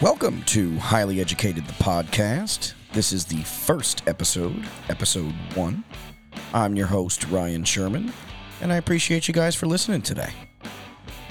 Welcome 0.00 0.42
to 0.44 0.78
Highly 0.78 1.20
Educated, 1.20 1.66
the 1.66 1.74
podcast. 1.74 2.72
This 2.94 3.12
is 3.12 3.26
the 3.26 3.42
first 3.42 4.02
episode, 4.08 4.64
episode 4.88 5.34
one. 5.54 5.84
I'm 6.54 6.74
your 6.74 6.86
host, 6.86 7.28
Ryan 7.28 7.64
Sherman, 7.64 8.10
and 8.62 8.72
I 8.72 8.76
appreciate 8.76 9.28
you 9.28 9.34
guys 9.34 9.54
for 9.54 9.66
listening 9.66 10.00
today. 10.00 10.32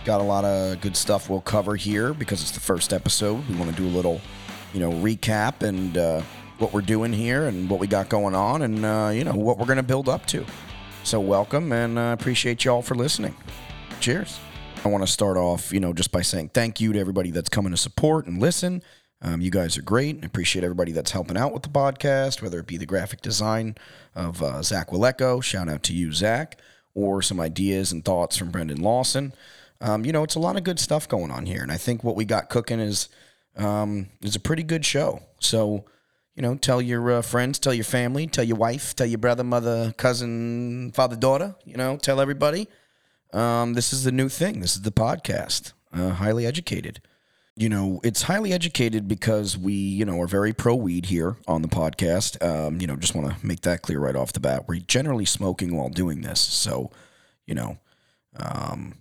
Got 0.05 0.21
a 0.21 0.23
lot 0.23 0.45
of 0.45 0.81
good 0.81 0.95
stuff 0.95 1.31
we'll 1.31 1.41
cover 1.41 1.77
here 1.77 2.13
because 2.13 2.43
it's 2.43 2.51
the 2.51 2.59
first 2.59 2.93
episode. 2.93 3.43
We 3.49 3.55
want 3.55 3.71
to 3.71 3.75
do 3.75 3.87
a 3.87 3.89
little, 3.89 4.21
you 4.71 4.79
know, 4.79 4.91
recap 4.91 5.63
and 5.67 5.97
uh, 5.97 6.21
what 6.59 6.71
we're 6.71 6.81
doing 6.81 7.11
here 7.11 7.47
and 7.47 7.67
what 7.71 7.79
we 7.79 7.87
got 7.87 8.07
going 8.07 8.35
on 8.35 8.61
and, 8.61 8.85
uh, 8.85 9.09
you 9.11 9.23
know, 9.23 9.33
what 9.33 9.57
we're 9.57 9.65
going 9.65 9.77
to 9.77 9.83
build 9.83 10.07
up 10.07 10.27
to. 10.27 10.45
So, 11.03 11.19
welcome 11.19 11.71
and 11.71 11.97
uh, 11.97 12.15
appreciate 12.19 12.63
y'all 12.65 12.83
for 12.83 12.93
listening. 12.93 13.35
Cheers. 13.99 14.39
I 14.85 14.87
want 14.87 15.05
to 15.05 15.11
start 15.11 15.35
off, 15.35 15.73
you 15.73 15.81
know, 15.81 15.91
just 15.91 16.11
by 16.11 16.21
saying 16.21 16.51
thank 16.53 16.79
you 16.79 16.93
to 16.93 16.99
everybody 16.99 17.31
that's 17.31 17.49
coming 17.49 17.71
to 17.71 17.77
support 17.77 18.27
and 18.27 18.39
listen. 18.39 18.81
Um, 19.21 19.41
you 19.41 19.51
guys 19.51 19.77
are 19.77 19.81
great. 19.81 20.19
I 20.23 20.25
appreciate 20.25 20.63
everybody 20.63 20.93
that's 20.93 21.11
helping 21.11 21.35
out 21.35 21.51
with 21.51 21.63
the 21.63 21.69
podcast, 21.69 22.41
whether 22.41 22.59
it 22.59 22.67
be 22.67 22.77
the 22.77 22.85
graphic 22.85 23.21
design 23.21 23.75
of 24.15 24.41
uh, 24.41 24.63
Zach 24.63 24.89
Willeko. 24.89 25.43
Shout 25.43 25.67
out 25.67 25.83
to 25.83 25.93
you, 25.93 26.13
Zach, 26.13 26.61
or 26.93 27.21
some 27.21 27.41
ideas 27.41 27.91
and 27.91 28.05
thoughts 28.05 28.37
from 28.37 28.51
Brendan 28.51 28.81
Lawson. 28.81 29.33
Um, 29.81 30.05
you 30.05 30.13
know, 30.13 30.23
it's 30.23 30.35
a 30.35 30.39
lot 30.39 30.55
of 30.55 30.63
good 30.63 30.79
stuff 30.79 31.09
going 31.09 31.31
on 31.31 31.45
here, 31.45 31.61
and 31.61 31.71
I 31.71 31.77
think 31.77 32.03
what 32.03 32.15
we 32.15 32.23
got 32.23 32.49
cooking 32.49 32.79
is 32.79 33.09
um, 33.57 34.07
is 34.21 34.37
a 34.37 34.39
pretty 34.39 34.63
good 34.63 34.85
show. 34.85 35.21
So, 35.39 35.83
you 36.35 36.41
know, 36.41 36.55
tell 36.55 36.81
your 36.81 37.11
uh, 37.11 37.21
friends, 37.21 37.59
tell 37.59 37.73
your 37.73 37.83
family, 37.83 38.27
tell 38.27 38.45
your 38.45 38.57
wife, 38.57 38.95
tell 38.95 39.07
your 39.07 39.19
brother, 39.19 39.43
mother, 39.43 39.93
cousin, 39.97 40.91
father, 40.93 41.17
daughter. 41.17 41.55
You 41.65 41.75
know, 41.75 41.97
tell 41.97 42.21
everybody. 42.21 42.69
Um, 43.33 43.73
this 43.73 43.93
is 43.93 44.03
the 44.03 44.11
new 44.11 44.29
thing. 44.29 44.59
This 44.59 44.75
is 44.75 44.81
the 44.81 44.91
podcast. 44.91 45.73
Uh, 45.93 46.09
highly 46.09 46.45
educated. 46.45 47.01
You 47.55 47.67
know, 47.67 47.99
it's 48.03 48.23
highly 48.23 48.53
educated 48.53 49.07
because 49.07 49.57
we, 49.57 49.73
you 49.73 50.05
know, 50.05 50.21
are 50.21 50.27
very 50.27 50.53
pro 50.53 50.75
weed 50.75 51.07
here 51.07 51.35
on 51.47 51.61
the 51.61 51.67
podcast. 51.67 52.41
Um, 52.41 52.79
you 52.79 52.87
know, 52.87 52.95
just 52.95 53.15
want 53.15 53.37
to 53.37 53.45
make 53.45 53.61
that 53.61 53.81
clear 53.81 53.99
right 53.99 54.15
off 54.15 54.31
the 54.31 54.39
bat. 54.39 54.65
We're 54.67 54.79
generally 54.79 55.25
smoking 55.25 55.75
while 55.75 55.89
doing 55.89 56.21
this, 56.21 56.39
so 56.39 56.89
you 57.45 57.55
know, 57.55 57.77
um, 58.37 58.99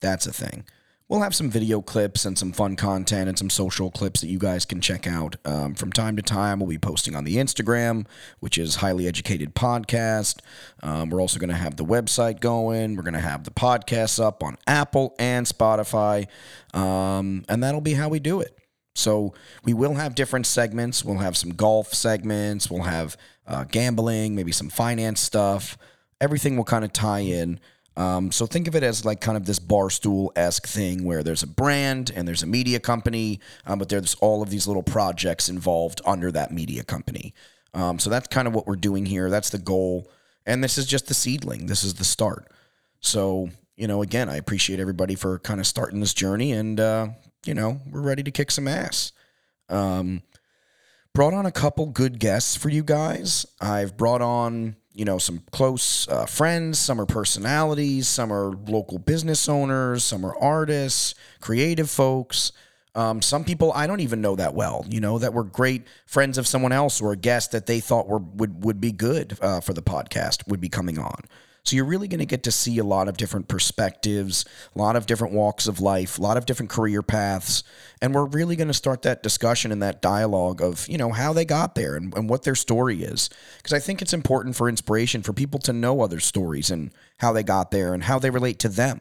that's 0.00 0.26
a 0.26 0.32
thing. 0.32 0.64
We'll 1.10 1.22
have 1.22 1.34
some 1.34 1.50
video 1.50 1.80
clips 1.80 2.24
and 2.24 2.38
some 2.38 2.52
fun 2.52 2.76
content 2.76 3.28
and 3.28 3.36
some 3.36 3.50
social 3.50 3.90
clips 3.90 4.20
that 4.20 4.28
you 4.28 4.38
guys 4.38 4.64
can 4.64 4.80
check 4.80 5.08
out 5.08 5.34
um, 5.44 5.74
from 5.74 5.90
time 5.90 6.14
to 6.14 6.22
time. 6.22 6.60
We'll 6.60 6.68
be 6.68 6.78
posting 6.78 7.16
on 7.16 7.24
the 7.24 7.38
Instagram, 7.38 8.06
which 8.38 8.56
is 8.56 8.76
Highly 8.76 9.08
Educated 9.08 9.56
Podcast. 9.56 10.38
Um, 10.84 11.10
we're 11.10 11.20
also 11.20 11.40
going 11.40 11.50
to 11.50 11.56
have 11.56 11.74
the 11.74 11.84
website 11.84 12.38
going. 12.38 12.94
We're 12.94 13.02
going 13.02 13.14
to 13.14 13.18
have 13.18 13.42
the 13.42 13.50
podcasts 13.50 14.22
up 14.24 14.44
on 14.44 14.56
Apple 14.68 15.16
and 15.18 15.46
Spotify. 15.46 16.28
Um, 16.72 17.44
and 17.48 17.60
that'll 17.60 17.80
be 17.80 17.94
how 17.94 18.08
we 18.08 18.20
do 18.20 18.40
it. 18.40 18.56
So 18.94 19.34
we 19.64 19.74
will 19.74 19.94
have 19.94 20.14
different 20.14 20.46
segments. 20.46 21.04
We'll 21.04 21.18
have 21.18 21.36
some 21.36 21.54
golf 21.54 21.92
segments. 21.92 22.70
We'll 22.70 22.84
have 22.84 23.16
uh, 23.48 23.64
gambling, 23.64 24.36
maybe 24.36 24.52
some 24.52 24.70
finance 24.70 25.20
stuff. 25.20 25.76
Everything 26.20 26.56
will 26.56 26.62
kind 26.62 26.84
of 26.84 26.92
tie 26.92 27.18
in. 27.18 27.58
Um, 28.00 28.32
so 28.32 28.46
think 28.46 28.66
of 28.66 28.74
it 28.74 28.82
as 28.82 29.04
like 29.04 29.20
kind 29.20 29.36
of 29.36 29.44
this 29.44 29.58
barstool 29.58 30.30
esque 30.34 30.66
thing 30.66 31.04
where 31.04 31.22
there's 31.22 31.42
a 31.42 31.46
brand 31.46 32.10
and 32.16 32.26
there's 32.26 32.42
a 32.42 32.46
media 32.46 32.80
company, 32.80 33.40
um, 33.66 33.78
but 33.78 33.90
there's 33.90 34.14
all 34.22 34.42
of 34.42 34.48
these 34.48 34.66
little 34.66 34.82
projects 34.82 35.50
involved 35.50 36.00
under 36.06 36.32
that 36.32 36.50
media 36.50 36.82
company. 36.82 37.34
Um, 37.74 37.98
so 37.98 38.08
that's 38.08 38.26
kind 38.28 38.48
of 38.48 38.54
what 38.54 38.66
we're 38.66 38.76
doing 38.76 39.04
here. 39.04 39.28
That's 39.28 39.50
the 39.50 39.58
goal. 39.58 40.10
And 40.46 40.64
this 40.64 40.78
is 40.78 40.86
just 40.86 41.08
the 41.08 41.14
seedling. 41.14 41.66
This 41.66 41.84
is 41.84 41.92
the 41.92 42.04
start. 42.04 42.50
So, 43.00 43.50
you 43.76 43.86
know, 43.86 44.00
again, 44.00 44.30
I 44.30 44.36
appreciate 44.36 44.80
everybody 44.80 45.14
for 45.14 45.38
kind 45.38 45.60
of 45.60 45.66
starting 45.66 46.00
this 46.00 46.14
journey 46.14 46.52
and, 46.52 46.80
uh, 46.80 47.08
you 47.44 47.52
know, 47.52 47.82
we're 47.90 48.00
ready 48.00 48.22
to 48.22 48.30
kick 48.30 48.50
some 48.50 48.66
ass. 48.66 49.12
Um, 49.68 50.22
brought 51.12 51.34
on 51.34 51.44
a 51.44 51.52
couple 51.52 51.84
good 51.84 52.18
guests 52.18 52.56
for 52.56 52.70
you 52.70 52.82
guys. 52.82 53.44
I've 53.60 53.98
brought 53.98 54.22
on 54.22 54.76
you 55.00 55.06
know 55.06 55.16
some 55.16 55.42
close 55.50 56.06
uh, 56.08 56.26
friends 56.26 56.78
some 56.78 57.00
are 57.00 57.06
personalities 57.06 58.06
some 58.06 58.30
are 58.30 58.52
local 58.68 58.98
business 58.98 59.48
owners 59.48 60.04
some 60.04 60.26
are 60.26 60.36
artists 60.36 61.14
creative 61.40 61.88
folks. 61.88 62.52
Um, 62.94 63.22
some 63.22 63.44
people 63.44 63.72
i 63.72 63.86
don't 63.86 64.00
even 64.00 64.20
know 64.20 64.36
that 64.36 64.52
well 64.52 64.84
you 64.90 65.00
know 65.00 65.18
that 65.18 65.32
were 65.32 65.44
great 65.44 65.86
friends 66.04 66.36
of 66.36 66.46
someone 66.46 66.72
else 66.72 67.00
or 67.00 67.12
a 67.12 67.16
guest 67.16 67.52
that 67.52 67.64
they 67.64 67.80
thought 67.80 68.08
were 68.08 68.18
would, 68.18 68.62
would 68.62 68.78
be 68.78 68.92
good 68.92 69.38
uh, 69.40 69.60
for 69.60 69.72
the 69.72 69.80
podcast 69.80 70.46
would 70.48 70.60
be 70.60 70.68
coming 70.68 70.98
on 70.98 71.22
so 71.64 71.76
you're 71.76 71.84
really 71.84 72.08
going 72.08 72.20
to 72.20 72.26
get 72.26 72.42
to 72.44 72.50
see 72.50 72.78
a 72.78 72.84
lot 72.84 73.08
of 73.08 73.16
different 73.16 73.48
perspectives, 73.48 74.44
a 74.74 74.78
lot 74.78 74.96
of 74.96 75.06
different 75.06 75.34
walks 75.34 75.66
of 75.66 75.80
life, 75.80 76.18
a 76.18 76.22
lot 76.22 76.36
of 76.36 76.46
different 76.46 76.70
career 76.70 77.02
paths. 77.02 77.62
And 78.00 78.14
we're 78.14 78.24
really 78.24 78.56
going 78.56 78.68
to 78.68 78.74
start 78.74 79.02
that 79.02 79.22
discussion 79.22 79.70
and 79.70 79.82
that 79.82 80.00
dialogue 80.00 80.62
of, 80.62 80.88
you 80.88 80.96
know, 80.96 81.10
how 81.10 81.32
they 81.32 81.44
got 81.44 81.74
there 81.74 81.96
and, 81.96 82.14
and 82.14 82.30
what 82.30 82.44
their 82.44 82.54
story 82.54 83.02
is. 83.02 83.28
Because 83.58 83.74
I 83.74 83.78
think 83.78 84.00
it's 84.00 84.14
important 84.14 84.56
for 84.56 84.68
inspiration 84.68 85.22
for 85.22 85.32
people 85.32 85.60
to 85.60 85.72
know 85.72 86.00
other 86.00 86.20
stories 86.20 86.70
and 86.70 86.92
how 87.18 87.32
they 87.32 87.42
got 87.42 87.70
there 87.70 87.92
and 87.92 88.04
how 88.04 88.18
they 88.18 88.30
relate 88.30 88.58
to 88.60 88.68
them. 88.68 89.00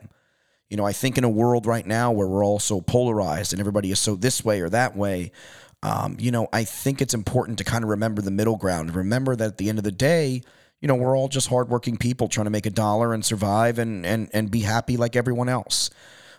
You 0.69 0.77
know, 0.77 0.85
I 0.85 0.93
think 0.93 1.17
in 1.17 1.23
a 1.23 1.29
world 1.29 1.65
right 1.65 1.85
now 1.85 2.11
where 2.11 2.27
we're 2.27 2.45
all 2.45 2.59
so 2.59 2.81
polarized 2.81 3.53
and 3.53 3.59
everybody 3.59 3.89
is 3.89 3.99
so 3.99 4.15
this 4.15 4.43
way 4.43 4.61
or 4.61 4.69
that 4.69 4.95
way, 4.95 5.31
um, 5.81 6.17
you 6.19 6.29
know, 6.29 6.47
I 6.51 6.65
think 6.65 7.01
it's 7.01 7.13
important 7.13 7.57
to 7.59 7.63
kind 7.63 7.83
of 7.83 7.89
remember 7.89 8.21
the 8.21 8.31
middle 8.31 8.57
ground. 8.57 8.95
Remember 8.95 9.35
that 9.35 9.45
at 9.45 9.57
the 9.57 9.69
end 9.69 9.77
of 9.77 9.83
the 9.83 9.91
day, 9.91 10.41
you 10.81 10.87
know, 10.87 10.95
we're 10.95 11.17
all 11.17 11.27
just 11.27 11.49
hardworking 11.49 11.97
people 11.97 12.27
trying 12.27 12.45
to 12.45 12.51
make 12.51 12.65
a 12.65 12.71
dollar 12.71 13.13
and 13.13 13.23
survive 13.23 13.79
and 13.79 14.05
and 14.05 14.29
and 14.33 14.49
be 14.49 14.61
happy 14.61 14.97
like 14.97 15.15
everyone 15.15 15.49
else. 15.49 15.89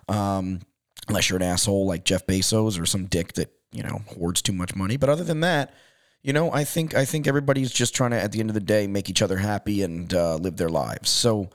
Um, 0.08 0.60
unless 1.08 1.28
you're 1.28 1.36
an 1.36 1.42
asshole 1.42 1.86
like 1.86 2.04
Jeff 2.04 2.26
Bezos 2.26 2.80
or 2.80 2.86
some 2.86 3.06
dick 3.06 3.34
that 3.34 3.52
you 3.72 3.82
know 3.82 4.02
hoards 4.08 4.42
too 4.42 4.52
much 4.52 4.74
money. 4.74 4.96
But 4.96 5.10
other 5.10 5.24
than 5.24 5.40
that, 5.40 5.74
you 6.22 6.32
know, 6.32 6.52
I 6.52 6.64
think 6.64 6.94
I 6.94 7.04
think 7.04 7.26
everybody's 7.26 7.72
just 7.72 7.94
trying 7.94 8.10
to 8.10 8.20
at 8.20 8.32
the 8.32 8.40
end 8.40 8.50
of 8.50 8.54
the 8.54 8.60
day 8.60 8.86
make 8.86 9.10
each 9.10 9.22
other 9.22 9.38
happy 9.38 9.82
and 9.82 10.12
uh, 10.12 10.36
live 10.36 10.56
their 10.56 10.68
lives. 10.68 11.10
So, 11.10 11.50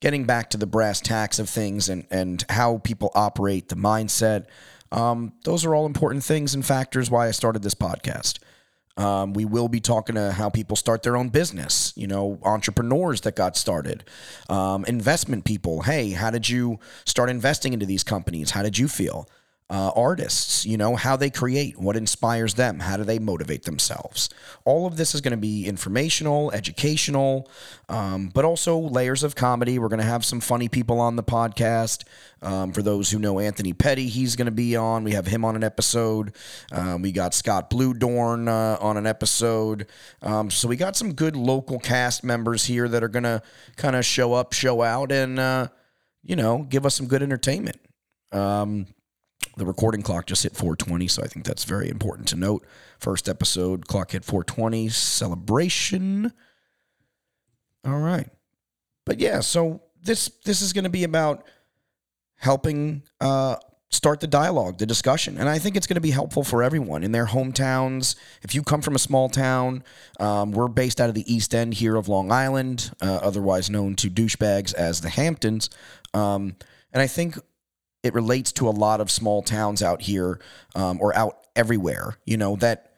getting 0.00 0.24
back 0.24 0.50
to 0.50 0.56
the 0.56 0.66
brass 0.66 1.00
tacks 1.00 1.38
of 1.38 1.48
things 1.48 1.88
and 1.88 2.06
and 2.10 2.44
how 2.48 2.78
people 2.78 3.10
operate, 3.14 3.68
the 3.68 3.76
mindset. 3.76 4.46
Um, 4.92 5.34
those 5.44 5.64
are 5.64 5.72
all 5.72 5.86
important 5.86 6.24
things 6.24 6.52
and 6.52 6.66
factors 6.66 7.10
why 7.12 7.28
I 7.28 7.30
started 7.30 7.62
this 7.62 7.76
podcast. 7.76 8.40
Um, 9.00 9.32
we 9.32 9.46
will 9.46 9.68
be 9.68 9.80
talking 9.80 10.14
to 10.16 10.30
how 10.30 10.50
people 10.50 10.76
start 10.76 11.02
their 11.02 11.16
own 11.16 11.30
business, 11.30 11.94
you 11.96 12.06
know, 12.06 12.38
entrepreneurs 12.42 13.22
that 13.22 13.34
got 13.34 13.56
started, 13.56 14.04
um, 14.50 14.84
investment 14.84 15.44
people. 15.46 15.82
Hey, 15.82 16.10
how 16.10 16.30
did 16.30 16.48
you 16.48 16.78
start 17.06 17.30
investing 17.30 17.72
into 17.72 17.86
these 17.86 18.04
companies? 18.04 18.50
How 18.50 18.62
did 18.62 18.76
you 18.76 18.88
feel? 18.88 19.26
Uh, 19.70 19.92
artists, 19.94 20.66
you 20.66 20.76
know, 20.76 20.96
how 20.96 21.14
they 21.16 21.30
create, 21.30 21.78
what 21.78 21.96
inspires 21.96 22.54
them, 22.54 22.80
how 22.80 22.96
do 22.96 23.04
they 23.04 23.20
motivate 23.20 23.62
themselves. 23.62 24.28
All 24.64 24.84
of 24.84 24.96
this 24.96 25.14
is 25.14 25.20
going 25.20 25.30
to 25.30 25.36
be 25.36 25.64
informational, 25.64 26.50
educational, 26.50 27.48
um, 27.88 28.30
but 28.34 28.44
also 28.44 28.76
layers 28.76 29.22
of 29.22 29.36
comedy. 29.36 29.78
We're 29.78 29.88
going 29.88 30.00
to 30.00 30.04
have 30.04 30.24
some 30.24 30.40
funny 30.40 30.68
people 30.68 30.98
on 31.00 31.14
the 31.14 31.22
podcast. 31.22 32.02
Um, 32.42 32.72
for 32.72 32.82
those 32.82 33.10
who 33.10 33.20
know 33.20 33.38
Anthony 33.38 33.72
Petty, 33.72 34.08
he's 34.08 34.34
going 34.34 34.46
to 34.46 34.50
be 34.50 34.74
on. 34.74 35.04
We 35.04 35.12
have 35.12 35.26
him 35.26 35.44
on 35.44 35.54
an 35.54 35.62
episode. 35.62 36.34
Um, 36.72 37.02
we 37.02 37.12
got 37.12 37.32
Scott 37.32 37.70
Bluedorn 37.70 38.48
uh, 38.48 38.76
on 38.82 38.96
an 38.96 39.06
episode. 39.06 39.86
Um, 40.20 40.50
so 40.50 40.66
we 40.66 40.74
got 40.74 40.96
some 40.96 41.12
good 41.12 41.36
local 41.36 41.78
cast 41.78 42.24
members 42.24 42.64
here 42.64 42.88
that 42.88 43.04
are 43.04 43.08
going 43.08 43.22
to 43.22 43.40
kind 43.76 43.94
of 43.94 44.04
show 44.04 44.32
up, 44.32 44.52
show 44.52 44.82
out, 44.82 45.12
and, 45.12 45.38
uh, 45.38 45.68
you 46.24 46.34
know, 46.34 46.66
give 46.68 46.84
us 46.84 46.96
some 46.96 47.06
good 47.06 47.22
entertainment. 47.22 47.78
Um, 48.32 48.86
the 49.60 49.66
recording 49.66 50.00
clock 50.00 50.26
just 50.26 50.42
hit 50.42 50.56
420, 50.56 51.06
so 51.06 51.22
I 51.22 51.26
think 51.26 51.44
that's 51.44 51.64
very 51.64 51.90
important 51.90 52.26
to 52.28 52.36
note. 52.36 52.66
First 52.98 53.28
episode, 53.28 53.86
clock 53.86 54.12
hit 54.12 54.24
420, 54.24 54.88
celebration. 54.88 56.32
All 57.84 57.98
right. 57.98 58.28
But 59.04 59.20
yeah, 59.20 59.40
so 59.40 59.82
this 60.02 60.30
this 60.46 60.62
is 60.62 60.72
going 60.72 60.84
to 60.84 60.90
be 60.90 61.04
about 61.04 61.46
helping 62.36 63.02
uh, 63.20 63.56
start 63.90 64.20
the 64.20 64.26
dialogue, 64.26 64.78
the 64.78 64.86
discussion. 64.86 65.36
And 65.36 65.46
I 65.46 65.58
think 65.58 65.76
it's 65.76 65.86
going 65.86 65.96
to 65.96 66.00
be 66.00 66.10
helpful 66.10 66.42
for 66.42 66.62
everyone 66.62 67.04
in 67.04 67.12
their 67.12 67.26
hometowns. 67.26 68.16
If 68.40 68.54
you 68.54 68.62
come 68.62 68.80
from 68.80 68.94
a 68.94 68.98
small 68.98 69.28
town, 69.28 69.84
um, 70.18 70.52
we're 70.52 70.68
based 70.68 71.02
out 71.02 71.10
of 71.10 71.14
the 71.14 71.30
East 71.30 71.54
End 71.54 71.74
here 71.74 71.96
of 71.96 72.08
Long 72.08 72.32
Island, 72.32 72.92
uh, 73.02 73.20
otherwise 73.22 73.68
known 73.68 73.94
to 73.96 74.08
douchebags 74.08 74.72
as 74.72 75.02
the 75.02 75.10
Hamptons. 75.10 75.68
Um, 76.14 76.56
and 76.94 77.02
I 77.02 77.06
think 77.06 77.36
it 78.02 78.14
relates 78.14 78.52
to 78.52 78.68
a 78.68 78.70
lot 78.70 79.00
of 79.00 79.10
small 79.10 79.42
towns 79.42 79.82
out 79.82 80.02
here 80.02 80.40
um, 80.74 80.98
or 81.00 81.14
out 81.16 81.46
everywhere. 81.56 82.16
You 82.24 82.36
know 82.36 82.56
that 82.56 82.90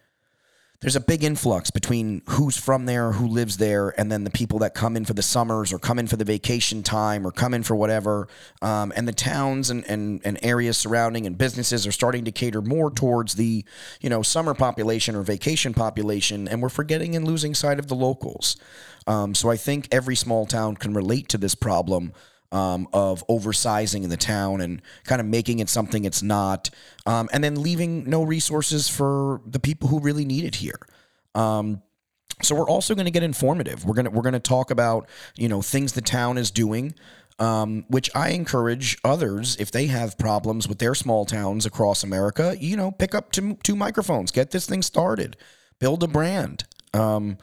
there's 0.82 0.96
a 0.96 1.00
big 1.00 1.22
influx 1.22 1.70
between 1.70 2.22
who's 2.28 2.56
from 2.56 2.86
there, 2.86 3.12
who 3.12 3.28
lives 3.28 3.56
there, 3.58 3.90
and 3.98 4.10
then 4.10 4.24
the 4.24 4.30
people 4.30 4.58
that 4.58 4.74
come 4.74 4.96
in 4.96 5.04
for 5.04 5.14
the 5.14 5.22
summers 5.22 5.72
or 5.72 5.78
come 5.78 6.00
in 6.00 6.08
for 6.08 6.16
the 6.16 6.24
vacation 6.24 6.82
time 6.82 7.24
or 7.24 7.30
come 7.30 7.54
in 7.54 7.62
for 7.62 7.76
whatever. 7.76 8.26
Um, 8.62 8.92
and 8.96 9.06
the 9.06 9.12
towns 9.12 9.70
and, 9.70 9.88
and, 9.88 10.20
and 10.24 10.40
areas 10.42 10.76
surrounding 10.76 11.24
and 11.24 11.38
businesses 11.38 11.86
are 11.86 11.92
starting 11.92 12.24
to 12.24 12.32
cater 12.32 12.60
more 12.60 12.90
towards 12.90 13.34
the 13.34 13.64
you 14.00 14.10
know 14.10 14.22
summer 14.22 14.54
population 14.54 15.14
or 15.14 15.22
vacation 15.22 15.72
population, 15.72 16.48
and 16.48 16.60
we're 16.60 16.68
forgetting 16.68 17.14
and 17.14 17.24
losing 17.24 17.54
sight 17.54 17.78
of 17.78 17.86
the 17.86 17.94
locals. 17.94 18.56
Um, 19.06 19.36
so 19.36 19.50
I 19.50 19.56
think 19.56 19.86
every 19.92 20.16
small 20.16 20.46
town 20.46 20.74
can 20.74 20.94
relate 20.94 21.28
to 21.28 21.38
this 21.38 21.54
problem 21.54 22.12
um, 22.52 22.86
of 22.92 23.26
oversizing 23.26 24.04
in 24.04 24.10
the 24.10 24.16
town 24.16 24.60
and 24.60 24.80
kind 25.04 25.20
of 25.20 25.26
making 25.26 25.58
it 25.58 25.68
something 25.68 26.04
it's 26.04 26.22
not, 26.22 26.70
um, 27.06 27.28
and 27.32 27.42
then 27.42 27.60
leaving 27.60 28.08
no 28.08 28.22
resources 28.22 28.88
for 28.88 29.40
the 29.46 29.58
people 29.58 29.88
who 29.88 29.98
really 29.98 30.24
need 30.24 30.44
it 30.44 30.56
here. 30.56 30.78
Um, 31.34 31.82
so 32.42 32.54
we're 32.54 32.68
also 32.68 32.94
going 32.94 33.06
to 33.06 33.10
get 33.10 33.22
informative. 33.22 33.84
We're 33.84 33.94
gonna 33.94 34.10
we're 34.10 34.22
gonna 34.22 34.40
talk 34.40 34.70
about 34.70 35.08
you 35.36 35.48
know 35.48 35.62
things 35.62 35.92
the 35.92 36.00
town 36.00 36.38
is 36.38 36.50
doing, 36.50 36.94
um, 37.38 37.84
which 37.88 38.10
I 38.14 38.30
encourage 38.30 38.98
others 39.04 39.56
if 39.58 39.70
they 39.70 39.86
have 39.86 40.18
problems 40.18 40.68
with 40.68 40.78
their 40.78 40.94
small 40.94 41.24
towns 41.24 41.66
across 41.66 42.04
America. 42.04 42.56
You 42.58 42.76
know, 42.76 42.90
pick 42.90 43.14
up 43.14 43.32
two, 43.32 43.58
two 43.62 43.76
microphones, 43.76 44.30
get 44.30 44.50
this 44.50 44.66
thing 44.66 44.82
started, 44.82 45.36
build 45.78 46.02
a 46.02 46.08
brand. 46.08 46.64
Um, 46.94 47.38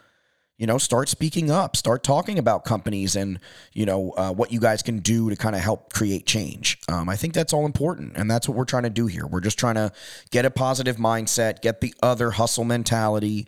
you 0.59 0.67
know, 0.67 0.77
start 0.77 1.07
speaking 1.07 1.49
up, 1.49 1.77
start 1.77 2.03
talking 2.03 2.37
about 2.37 2.65
companies 2.65 3.15
and, 3.15 3.39
you 3.71 3.85
know, 3.85 4.11
uh, 4.17 4.31
what 4.31 4.51
you 4.51 4.59
guys 4.59 4.83
can 4.83 4.99
do 4.99 5.29
to 5.29 5.37
kind 5.37 5.55
of 5.55 5.61
help 5.61 5.93
create 5.93 6.25
change. 6.25 6.77
Um, 6.89 7.07
I 7.07 7.15
think 7.15 7.33
that's 7.33 7.53
all 7.53 7.65
important. 7.65 8.17
And 8.17 8.29
that's 8.29 8.47
what 8.47 8.57
we're 8.57 8.65
trying 8.65 8.83
to 8.83 8.89
do 8.89 9.07
here. 9.07 9.25
We're 9.25 9.39
just 9.39 9.57
trying 9.57 9.75
to 9.75 9.93
get 10.31 10.45
a 10.45 10.51
positive 10.51 10.97
mindset, 10.97 11.61
get 11.61 11.79
the 11.79 11.93
other 12.03 12.31
hustle 12.31 12.65
mentality 12.65 13.47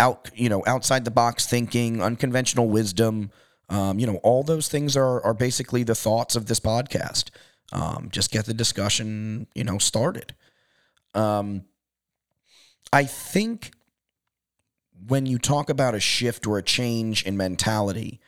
out, 0.00 0.32
you 0.34 0.48
know, 0.48 0.64
outside 0.66 1.04
the 1.04 1.12
box 1.12 1.46
thinking, 1.46 2.02
unconventional 2.02 2.68
wisdom. 2.68 3.30
Um, 3.68 4.00
you 4.00 4.08
know, 4.08 4.16
all 4.24 4.42
those 4.42 4.66
things 4.66 4.96
are, 4.96 5.24
are 5.24 5.34
basically 5.34 5.84
the 5.84 5.94
thoughts 5.94 6.34
of 6.34 6.46
this 6.46 6.58
podcast. 6.58 7.30
Um, 7.72 8.08
just 8.10 8.32
get 8.32 8.46
the 8.46 8.54
discussion, 8.54 9.46
you 9.54 9.62
know, 9.62 9.78
started. 9.78 10.34
Um, 11.14 11.66
I 12.92 13.04
think 13.04 13.70
when 15.06 15.26
you 15.26 15.38
talk 15.38 15.70
about 15.70 15.94
a 15.94 16.00
shift 16.00 16.46
or 16.46 16.58
a 16.58 16.62
change 16.62 17.24
in 17.24 17.36
mentality, 17.36 18.20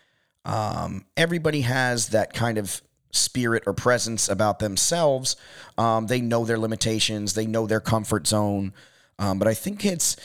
um, 0.44 1.04
everybody 1.16 1.62
has 1.62 2.08
that 2.08 2.32
kind 2.32 2.58
of 2.58 2.82
spirit 3.12 3.64
or 3.66 3.72
presence 3.72 4.28
about 4.28 4.58
themselves. 4.58 5.36
Um, 5.76 6.06
they 6.06 6.20
know 6.20 6.44
their 6.44 6.58
limitations, 6.58 7.34
they 7.34 7.46
know 7.46 7.66
their 7.66 7.80
comfort 7.80 8.26
zone. 8.26 8.72
Um, 9.18 9.38
but 9.38 9.48
I 9.48 9.52
think 9.52 9.84
it's, 9.84 10.16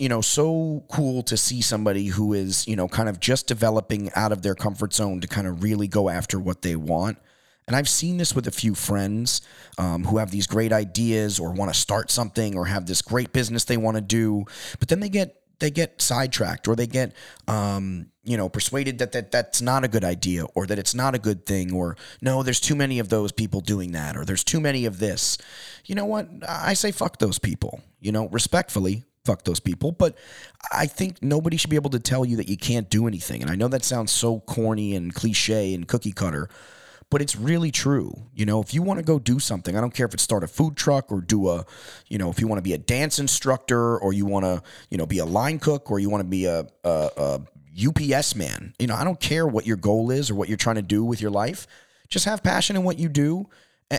you 0.00 0.08
know, 0.08 0.20
so 0.20 0.84
cool 0.90 1.22
to 1.24 1.36
see 1.36 1.62
somebody 1.62 2.06
who 2.06 2.32
is, 2.32 2.66
you 2.66 2.74
know, 2.74 2.88
kind 2.88 3.08
of 3.08 3.20
just 3.20 3.46
developing 3.46 4.10
out 4.16 4.32
of 4.32 4.42
their 4.42 4.56
comfort 4.56 4.92
zone 4.92 5.20
to 5.20 5.28
kind 5.28 5.46
of 5.46 5.62
really 5.62 5.86
go 5.86 6.08
after 6.08 6.40
what 6.40 6.62
they 6.62 6.74
want. 6.74 7.18
And 7.68 7.76
I've 7.76 7.88
seen 7.88 8.16
this 8.16 8.34
with 8.34 8.48
a 8.48 8.50
few 8.50 8.74
friends 8.74 9.42
um, 9.78 10.04
who 10.04 10.18
have 10.18 10.32
these 10.32 10.48
great 10.48 10.72
ideas 10.72 11.38
or 11.38 11.52
want 11.52 11.72
to 11.72 11.78
start 11.78 12.10
something 12.10 12.56
or 12.56 12.66
have 12.66 12.86
this 12.86 13.00
great 13.00 13.32
business 13.32 13.64
they 13.64 13.76
want 13.76 13.96
to 13.96 14.00
do, 14.00 14.44
but 14.80 14.88
then 14.88 14.98
they 14.98 15.08
get 15.08 15.36
they 15.58 15.70
get 15.70 16.00
sidetracked 16.02 16.68
or 16.68 16.76
they 16.76 16.86
get 16.86 17.14
um, 17.48 18.06
you 18.24 18.36
know 18.36 18.48
persuaded 18.48 18.98
that, 18.98 19.12
that 19.12 19.30
that's 19.30 19.62
not 19.62 19.84
a 19.84 19.88
good 19.88 20.04
idea 20.04 20.44
or 20.54 20.66
that 20.66 20.78
it's 20.78 20.94
not 20.94 21.14
a 21.14 21.18
good 21.18 21.46
thing 21.46 21.72
or 21.72 21.96
no 22.20 22.42
there's 22.42 22.60
too 22.60 22.74
many 22.74 22.98
of 22.98 23.08
those 23.08 23.32
people 23.32 23.60
doing 23.60 23.92
that 23.92 24.16
or 24.16 24.24
there's 24.24 24.44
too 24.44 24.60
many 24.60 24.84
of 24.84 24.98
this. 24.98 25.38
You 25.84 25.94
know 25.94 26.04
what? 26.04 26.28
I 26.46 26.74
say 26.74 26.92
fuck 26.92 27.18
those 27.18 27.38
people 27.38 27.80
you 28.00 28.12
know 28.12 28.28
respectfully 28.28 29.04
fuck 29.24 29.42
those 29.42 29.58
people 29.58 29.90
but 29.90 30.16
i 30.72 30.86
think 30.86 31.20
nobody 31.20 31.56
should 31.56 31.70
be 31.70 31.74
able 31.74 31.90
to 31.90 31.98
tell 31.98 32.24
you 32.24 32.36
that 32.36 32.48
you 32.48 32.56
can't 32.56 32.88
do 32.88 33.06
anything. 33.06 33.42
And 33.42 33.50
i 33.50 33.56
know 33.56 33.68
that 33.68 33.84
sounds 33.84 34.12
so 34.12 34.40
corny 34.40 34.94
and 34.94 35.14
cliche 35.14 35.74
and 35.74 35.86
cookie 35.88 36.12
cutter 36.12 36.48
but 37.10 37.22
it's 37.22 37.36
really 37.36 37.70
true. 37.70 38.12
You 38.34 38.46
know, 38.46 38.60
if 38.60 38.74
you 38.74 38.82
want 38.82 38.98
to 38.98 39.04
go 39.04 39.18
do 39.18 39.38
something, 39.38 39.76
I 39.76 39.80
don't 39.80 39.94
care 39.94 40.06
if 40.06 40.14
it's 40.14 40.22
start 40.22 40.42
a 40.42 40.48
food 40.48 40.76
truck 40.76 41.12
or 41.12 41.20
do 41.20 41.48
a, 41.48 41.64
you 42.08 42.18
know, 42.18 42.30
if 42.30 42.40
you 42.40 42.48
want 42.48 42.58
to 42.58 42.62
be 42.62 42.72
a 42.72 42.78
dance 42.78 43.18
instructor 43.18 43.98
or 43.98 44.12
you 44.12 44.26
want 44.26 44.44
to, 44.44 44.62
you 44.90 44.98
know, 44.98 45.06
be 45.06 45.18
a 45.18 45.24
line 45.24 45.58
cook 45.58 45.90
or 45.90 45.98
you 45.98 46.10
want 46.10 46.22
to 46.22 46.28
be 46.28 46.46
a, 46.46 46.66
a, 46.84 47.10
a 47.16 47.40
UPS 47.86 48.34
man. 48.34 48.74
You 48.78 48.88
know, 48.88 48.96
I 48.96 49.04
don't 49.04 49.20
care 49.20 49.46
what 49.46 49.66
your 49.66 49.76
goal 49.76 50.10
is 50.10 50.30
or 50.30 50.34
what 50.34 50.48
you're 50.48 50.56
trying 50.56 50.76
to 50.76 50.82
do 50.82 51.04
with 51.04 51.20
your 51.20 51.30
life. 51.30 51.66
Just 52.08 52.24
have 52.24 52.42
passion 52.42 52.76
in 52.76 52.82
what 52.84 52.98
you 52.98 53.08
do 53.08 53.48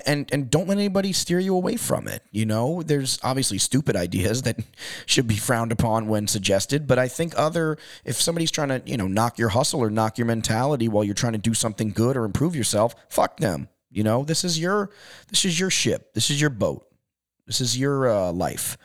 and 0.05 0.29
and 0.33 0.49
don't 0.49 0.67
let 0.67 0.77
anybody 0.77 1.13
steer 1.13 1.39
you 1.39 1.55
away 1.55 1.77
from 1.77 2.07
it 2.07 2.23
you 2.31 2.45
know? 2.45 2.83
There's 2.83 3.19
obviously 3.23 3.57
stupid 3.57 3.95
ideas 3.95 4.41
that 4.43 4.59
should 5.05 5.27
be 5.27 5.37
frowned 5.37 5.71
upon 5.71 6.07
when 6.07 6.27
suggested 6.27 6.87
but 6.87 6.99
i 6.99 7.07
think 7.07 7.33
other 7.37 7.77
if 8.05 8.21
somebody's 8.21 8.51
trying 8.51 8.69
to 8.69 8.81
you 8.85 8.97
know 8.97 9.07
knock 9.07 9.37
your 9.37 9.49
hustle 9.49 9.81
or 9.81 9.89
knock 9.89 10.17
your 10.17 10.27
mentality 10.27 10.87
while 10.87 11.03
you're 11.03 11.13
trying 11.13 11.33
to 11.33 11.39
do 11.39 11.53
something 11.53 11.91
good 11.91 12.17
or 12.17 12.25
improve 12.25 12.55
yourself 12.55 12.95
fuck 13.09 13.37
them 13.37 13.69
you 13.89 14.03
know? 14.03 14.23
This 14.23 14.43
is 14.43 14.59
your 14.59 14.91
this 15.29 15.45
is 15.45 15.59
your 15.59 15.69
ship. 15.69 16.13
This 16.13 16.29
is 16.29 16.39
your 16.39 16.49
boat. 16.49 16.87
This 17.45 17.61
is 17.61 17.77
your 17.77 18.09
uh, 18.09 18.31
life. 18.31 18.77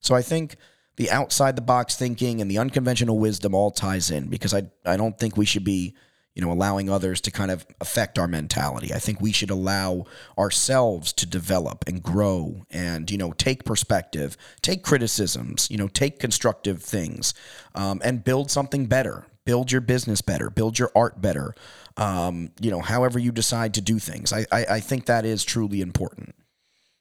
So 0.00 0.14
i 0.14 0.22
think 0.22 0.56
the 0.96 1.10
outside 1.10 1.56
the 1.56 1.62
box 1.62 1.96
thinking 1.96 2.40
and 2.40 2.50
the 2.50 2.58
unconventional 2.58 3.18
wisdom 3.18 3.54
all 3.54 3.70
ties 3.70 4.10
in 4.10 4.28
because 4.28 4.54
i 4.54 4.62
i 4.84 4.96
don't 4.96 5.18
think 5.18 5.36
we 5.36 5.44
should 5.44 5.64
be 5.64 5.94
you 6.36 6.42
know, 6.42 6.52
allowing 6.52 6.88
others 6.88 7.20
to 7.22 7.32
kind 7.32 7.50
of 7.50 7.66
affect 7.80 8.18
our 8.18 8.28
mentality. 8.28 8.94
I 8.94 8.98
think 9.00 9.20
we 9.20 9.32
should 9.32 9.50
allow 9.50 10.04
ourselves 10.38 11.12
to 11.14 11.26
develop 11.26 11.84
and 11.88 12.02
grow 12.02 12.66
and, 12.70 13.10
you 13.10 13.18
know, 13.18 13.32
take 13.32 13.64
perspective, 13.64 14.36
take 14.62 14.84
criticisms, 14.84 15.68
you 15.70 15.78
know, 15.78 15.88
take 15.88 16.20
constructive 16.20 16.82
things 16.82 17.34
um, 17.74 18.00
and 18.04 18.22
build 18.22 18.50
something 18.52 18.86
better. 18.86 19.26
Build 19.46 19.70
your 19.70 19.80
business 19.80 20.22
better, 20.22 20.50
build 20.50 20.76
your 20.76 20.90
art 20.96 21.22
better, 21.22 21.54
um, 21.96 22.50
you 22.60 22.68
know, 22.68 22.80
however 22.80 23.18
you 23.20 23.30
decide 23.30 23.74
to 23.74 23.80
do 23.80 24.00
things. 24.00 24.32
I, 24.32 24.44
I, 24.50 24.66
I 24.68 24.80
think 24.80 25.06
that 25.06 25.24
is 25.24 25.44
truly 25.44 25.80
important. 25.80 26.34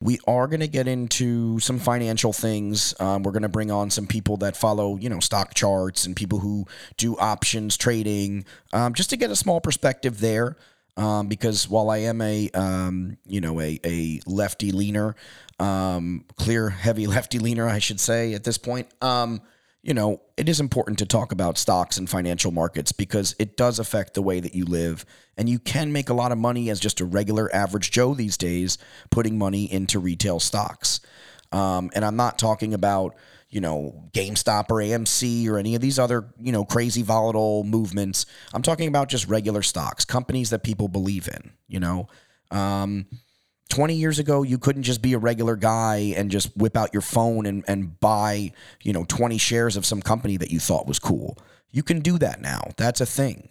We 0.06 0.20
are 0.28 0.46
going 0.46 0.60
to 0.60 0.68
get 0.68 0.88
into 0.88 1.60
some 1.60 1.80
financial 1.80 2.32
things. 2.32 2.94
Um, 3.00 3.24
we're 3.24 3.32
going 3.32 3.42
to 3.42 3.50
bring 3.50 3.72
on 3.72 3.90
some 3.90 4.06
people 4.06 4.38
that 4.38 4.56
follow, 4.56 4.98
you 4.98 5.10
know, 5.10 5.20
stock 5.20 5.56
charts 5.56 6.06
and 6.06 6.16
people 6.16 6.38
who 6.38 6.68
do 6.96 7.18
options 7.18 7.76
trading, 7.76 8.46
um, 8.72 8.94
just 8.94 9.10
to 9.10 9.18
get 9.18 9.32
a 9.32 9.36
small 9.36 9.60
perspective 9.60 10.20
there. 10.20 10.58
Um, 10.96 11.28
because 11.28 11.68
while 11.68 11.90
I 11.90 11.98
am 11.98 12.22
a, 12.22 12.52
um, 12.52 13.18
you 13.26 13.42
know, 13.42 13.60
a, 13.60 13.80
a 13.84 14.22
lefty 14.28 14.72
leaner, 14.72 15.16
um, 15.60 16.24
clear 16.38 16.70
heavy 16.70 17.08
lefty 17.16 17.40
leaner, 17.40 17.68
I 17.68 17.80
should 17.80 18.00
say 18.00 18.36
at 18.36 18.44
this 18.44 18.60
point, 18.60 18.88
um, 19.02 19.42
you 19.86 19.94
know, 19.94 20.20
it 20.36 20.50
is 20.50 20.60
important 20.60 20.98
to 20.98 21.06
talk 21.06 21.32
about 21.32 21.60
stocks 21.60 22.00
and 22.00 22.10
financial 22.10 22.52
markets 22.52 22.92
because 22.92 23.36
it 23.38 23.56
does 23.56 23.78
affect 23.78 24.16
the 24.16 24.22
way 24.24 24.40
that 24.40 24.56
you 24.56 24.66
live. 24.66 25.06
And 25.38 25.48
you 25.48 25.60
can 25.60 25.92
make 25.92 26.10
a 26.10 26.14
lot 26.16 26.32
of 26.32 26.40
money 26.40 26.72
as 26.72 26.80
just 26.80 27.02
a 27.02 27.06
regular 27.06 27.54
average 27.54 27.92
Joe 27.92 28.16
these 28.16 28.36
days 28.36 28.80
putting 29.12 29.38
money 29.38 29.72
into 29.72 30.00
retail 30.00 30.40
stocks. 30.40 31.02
Um, 31.52 31.92
and 31.94 32.04
I'm 32.04 32.16
not 32.16 32.40
talking 32.40 32.74
about, 32.74 33.16
you 33.52 33.62
know, 33.62 34.10
GameStop 34.12 34.72
or 34.72 34.78
AMC 34.78 35.48
or 35.48 35.60
any 35.60 35.76
of 35.76 35.82
these 35.82 36.00
other, 36.00 36.34
you 36.42 36.52
know, 36.52 36.66
crazy 36.66 37.04
volatile 37.04 37.64
movements. 37.64 38.26
I'm 38.56 38.64
talking 38.64 38.88
about 38.88 39.08
just 39.08 39.28
regular 39.28 39.62
stocks, 39.62 40.04
companies 40.04 40.50
that 40.50 40.64
people 40.64 40.88
believe 40.88 41.28
in, 41.28 41.52
you 41.68 41.80
know. 41.80 42.08
Um, 42.50 43.06
20 43.76 43.94
years 43.94 44.20
ago 44.20 44.42
you 44.42 44.58
couldn't 44.58 44.84
just 44.84 45.02
be 45.02 45.12
a 45.12 45.18
regular 45.18 45.58
guy 45.58 46.14
and 46.16 46.32
just 46.32 46.56
whip 46.56 46.78
out 46.78 46.94
your 46.94 47.02
phone 47.02 47.46
and, 47.46 47.66
and 47.68 48.00
buy 48.00 48.50
you 48.84 48.94
know 48.94 49.04
20 49.04 49.38
shares 49.38 49.76
of 49.76 49.86
some 49.86 50.02
company 50.02 50.38
that 50.38 50.50
you 50.50 50.60
thought 50.60 50.88
was 50.88 50.98
cool. 50.98 51.38
You 51.72 51.84
can 51.84 52.00
do 52.00 52.18
that 52.20 52.40
now. 52.40 52.72
That's 52.78 53.02
a 53.02 53.06
thing. 53.06 53.50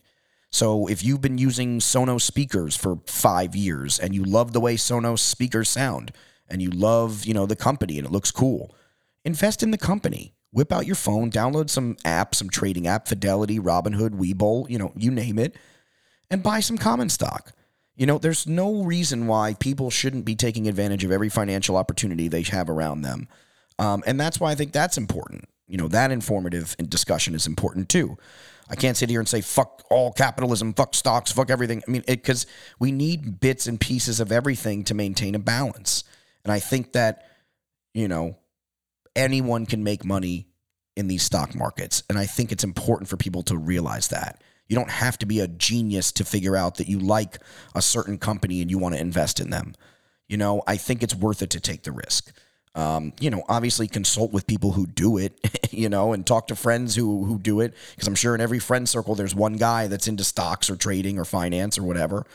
So 0.51 0.87
if 0.87 1.05
you've 1.05 1.21
been 1.21 1.37
using 1.37 1.79
sonos 1.79 2.23
speakers 2.23 2.75
for 2.75 3.01
five 3.07 3.55
years 3.55 3.99
and 3.99 4.15
you 4.15 4.25
love 4.25 4.55
the 4.55 4.61
way 4.61 4.77
sonos 4.77 5.19
speakers 5.19 5.69
sound 5.69 6.11
and 6.49 6.63
you 6.63 6.71
love 6.71 7.27
you 7.27 7.35
know 7.35 7.45
the 7.45 7.55
company 7.55 7.99
and 7.99 8.07
it 8.07 8.13
looks 8.13 8.31
cool 8.31 8.75
invest 9.27 9.63
in 9.63 9.73
the 9.73 9.79
company. 9.79 10.33
Whip 10.53 10.73
out 10.73 10.87
your 10.87 10.97
phone 10.97 11.31
download 11.31 11.69
some 11.69 11.99
app 12.03 12.35
some 12.35 12.49
trading 12.49 12.87
app 12.87 13.09
fidelity 13.09 13.59
robinhood 13.59 14.19
webull 14.19 14.71
you 14.71 14.79
know 14.79 14.91
you 14.97 15.11
name 15.11 15.39
it 15.39 15.55
and 16.31 16.43
buy 16.43 16.61
some 16.61 16.79
common 16.79 17.11
stock 17.11 17.53
you 17.97 18.07
know, 18.07 18.19
there's 18.19 18.47
no 18.47 18.83
reason 18.83 19.27
why 19.27 19.55
people 19.55 19.91
shouldn't 19.91 20.25
be 20.25 20.35
taking 20.35 20.69
advantage 20.69 21.05
of 21.05 21.13
every 21.13 21.29
financial 21.29 21.77
opportunity 21.77 22.29
they 22.29 22.43
have 22.43 22.69
around 22.69 23.03
them. 23.03 23.29
Um, 23.79 24.03
and 24.07 24.19
that's 24.19 24.41
why 24.41 24.51
I 24.51 24.55
think 24.55 24.73
that's 24.73 24.99
important. 24.99 25.49
You 25.69 25.79
know, 25.79 25.89
that 25.89 26.11
informative 26.11 26.77
discussion 26.89 27.35
is 27.35 27.47
important 27.47 27.89
too. 27.89 28.17
I 28.69 28.77
can't 28.77 28.97
sit 28.97 29.11
here 29.11 29.21
and 29.21 29.29
say, 29.29 29.41
fuck 29.41 29.83
all 29.91 30.13
capitalism, 30.13 30.73
fuck 30.73 30.95
stocks, 30.95 31.31
fuck 31.31 31.51
everything. 31.51 31.83
I 31.87 31.91
mean, 31.91 32.03
because 32.07 32.47
we 32.79 32.93
need 32.93 33.41
bits 33.41 33.67
and 33.67 33.81
pieces 33.81 34.21
of 34.21 34.33
everything 34.33 34.85
to 34.85 34.95
maintain 34.95 35.35
a 35.35 35.39
balance. 35.39 36.05
And 36.45 36.53
I 36.53 36.61
think 36.61 36.93
that, 36.93 37.27
you 37.93 38.09
know, 38.09 38.37
anyone 39.15 39.67
can 39.67 39.85
make 39.85 40.05
money 40.05 40.49
in 40.97 41.09
these 41.09 41.23
stock 41.23 41.55
markets. 41.55 42.03
And 42.09 42.19
I 42.19 42.27
think 42.27 42.53
it's 42.53 42.65
important 42.65 43.09
for 43.09 43.17
people 43.17 43.43
to 43.45 43.57
realize 43.57 44.09
that. 44.09 44.43
You 44.69 44.77
don't 44.77 44.91
have 44.91 45.19
to 45.19 45.27
be 45.27 45.41
a 45.41 45.49
genius 45.49 46.13
to 46.13 46.25
figure 46.25 46.57
out 46.57 46.77
that 46.77 46.89
you 46.89 46.99
like 46.99 47.39
a 47.75 47.83
certain 47.83 48.19
company 48.19 48.63
and 48.63 48.71
you 48.71 48.79
want 48.79 48.95
to 48.95 49.01
invest 49.01 49.41
in 49.41 49.51
them. 49.51 49.75
You 50.29 50.37
know, 50.37 50.63
I 50.67 50.77
think 50.77 51.03
it's 51.03 51.15
worth 51.15 51.43
it 51.43 51.51
to 51.51 51.61
take 51.61 51.83
the 51.83 51.93
risk. 51.93 52.33
Um, 52.75 53.13
you 53.21 53.31
know, 53.31 53.45
obviously 53.49 53.87
consult 53.87 54.33
with 54.33 54.47
people 54.47 54.73
who 54.73 54.87
do 54.87 55.19
it, 55.19 55.39
you 55.71 55.89
know, 55.89 56.13
and 56.13 56.27
talk 56.27 56.49
to 56.49 56.57
friends 56.57 56.97
who 56.97 57.25
who 57.25 57.39
do 57.39 57.61
it 57.61 57.75
because 57.95 58.09
I'm 58.09 58.17
sure 58.17 58.35
in 58.35 58.41
every 58.41 58.59
friend 58.59 58.89
circle 58.89 59.15
there's 59.15 59.35
one 59.35 59.55
guy 59.55 59.87
that's 59.87 60.09
into 60.09 60.25
stocks 60.25 60.69
or 60.69 60.77
trading 60.77 61.19
or 61.19 61.25
finance 61.25 61.79
or 61.79 61.85
whatever 61.85 62.27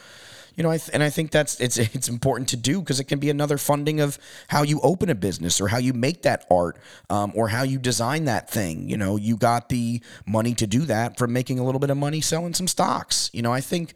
you 0.59 0.63
know, 0.63 0.71
I 0.71 0.77
th- 0.77 0.89
and 0.91 1.01
I 1.01 1.09
think 1.09 1.31
that's 1.31 1.57
it's 1.61 1.77
it's 1.77 2.09
important 2.09 2.49
to 2.49 2.57
do 2.57 2.81
because 2.81 2.99
it 2.99 3.05
can 3.05 3.17
be 3.17 3.29
another 3.29 3.57
funding 3.57 4.01
of 4.01 4.19
how 4.49 4.63
you 4.63 4.81
open 4.81 5.09
a 5.09 5.15
business 5.15 5.61
or 5.61 5.69
how 5.69 5.77
you 5.77 5.93
make 5.93 6.23
that 6.23 6.45
art 6.51 6.77
um, 7.09 7.31
or 7.33 7.47
how 7.47 7.63
you 7.63 7.79
design 7.79 8.25
that 8.25 8.49
thing. 8.49 8.89
You 8.89 8.97
know, 8.97 9.15
you 9.15 9.37
got 9.37 9.69
the 9.69 10.01
money 10.27 10.53
to 10.55 10.67
do 10.67 10.81
that 10.81 11.17
from 11.17 11.31
making 11.31 11.59
a 11.59 11.63
little 11.63 11.79
bit 11.79 11.89
of 11.89 11.95
money 11.95 12.19
selling 12.19 12.53
some 12.53 12.67
stocks. 12.67 13.29
You 13.31 13.41
know, 13.41 13.53
I 13.53 13.61
think 13.61 13.93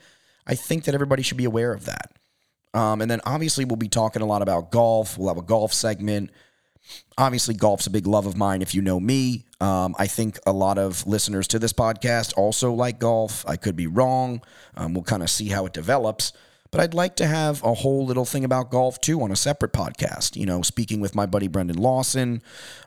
I 0.48 0.56
think 0.56 0.86
that 0.86 0.96
everybody 0.96 1.22
should 1.22 1.36
be 1.36 1.44
aware 1.44 1.74
of 1.74 1.84
that. 1.84 2.14
Um, 2.74 3.02
and 3.02 3.12
then 3.12 3.20
obviously, 3.26 3.66
we'll 3.66 3.76
be 3.76 3.90
talking 3.90 4.22
a 4.22 4.26
lot 4.26 4.42
about 4.42 4.72
golf. 4.72 5.18
We'll 5.18 5.28
have 5.28 5.38
a 5.38 5.46
golf 5.46 5.74
segment. 5.74 6.32
Obviously, 7.18 7.56
golf's 7.56 7.88
a 7.88 7.90
big 7.90 8.08
love 8.08 8.26
of 8.26 8.38
mine 8.38 8.62
if 8.62 8.74
you 8.74 8.82
know 8.82 9.02
me. 9.02 9.44
Um, 9.60 9.96
I 10.00 10.08
think 10.08 10.40
a 10.46 10.54
lot 10.54 10.78
of 10.78 11.06
listeners 11.06 11.50
to 11.50 11.60
this 11.60 11.74
podcast 11.74 12.34
also 12.38 12.72
like 12.72 13.00
golf. 13.00 13.44
I 13.50 13.58
could 13.58 13.76
be 13.76 13.88
wrong. 13.88 14.42
Um, 14.78 14.94
we'll 14.94 15.04
kind 15.04 15.24
of 15.24 15.30
see 15.30 15.50
how 15.50 15.66
it 15.66 15.74
develops. 15.74 16.32
But 16.74 16.82
I'd 16.82 16.96
like 16.96 17.16
to 17.18 17.28
have 17.28 17.64
a 17.64 17.76
whole 17.76 18.04
little 18.04 18.26
thing 18.26 18.44
about 18.44 18.72
golf 18.72 19.00
too 19.00 19.22
on 19.22 19.32
a 19.32 19.36
separate 19.36 19.74
podcast. 19.74 20.36
You 20.36 20.48
know, 20.48 20.64
speaking 20.64 21.02
with 21.02 21.14
my 21.14 21.28
buddy 21.28 21.48
Brendan 21.48 21.78
Lawson. 21.78 22.42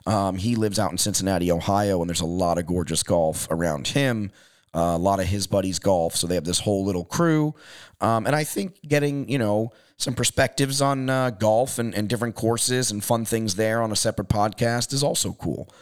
Um, 0.05 0.35
he 0.35 0.57
lives 0.57 0.77
out 0.77 0.91
in 0.91 0.97
Cincinnati, 0.97 1.49
Ohio, 1.49 2.01
and 2.01 2.09
there's 2.09 2.19
a 2.19 2.25
lot 2.25 2.57
of 2.57 2.65
gorgeous 2.65 3.01
golf 3.01 3.47
around 3.49 3.87
him. 3.87 4.33
Uh, 4.75 4.95
a 4.95 4.97
lot 4.97 5.21
of 5.21 5.27
his 5.27 5.47
buddies 5.47 5.79
golf, 5.79 6.17
so 6.17 6.27
they 6.27 6.35
have 6.35 6.43
this 6.43 6.59
whole 6.59 6.83
little 6.83 7.05
crew. 7.05 7.55
Um, 8.01 8.25
and 8.27 8.35
I 8.35 8.43
think 8.43 8.77
getting 8.85 9.29
you 9.29 9.37
know 9.37 9.71
some 9.95 10.15
perspectives 10.15 10.81
on 10.81 11.09
uh, 11.09 11.29
golf 11.29 11.79
and, 11.79 11.95
and 11.95 12.09
different 12.09 12.35
courses 12.35 12.91
and 12.91 13.01
fun 13.01 13.23
things 13.23 13.55
there 13.55 13.81
on 13.81 13.93
a 13.93 13.95
separate 13.95 14.27
podcast 14.27 14.91
is 14.91 15.01
also 15.01 15.31
cool. 15.31 15.73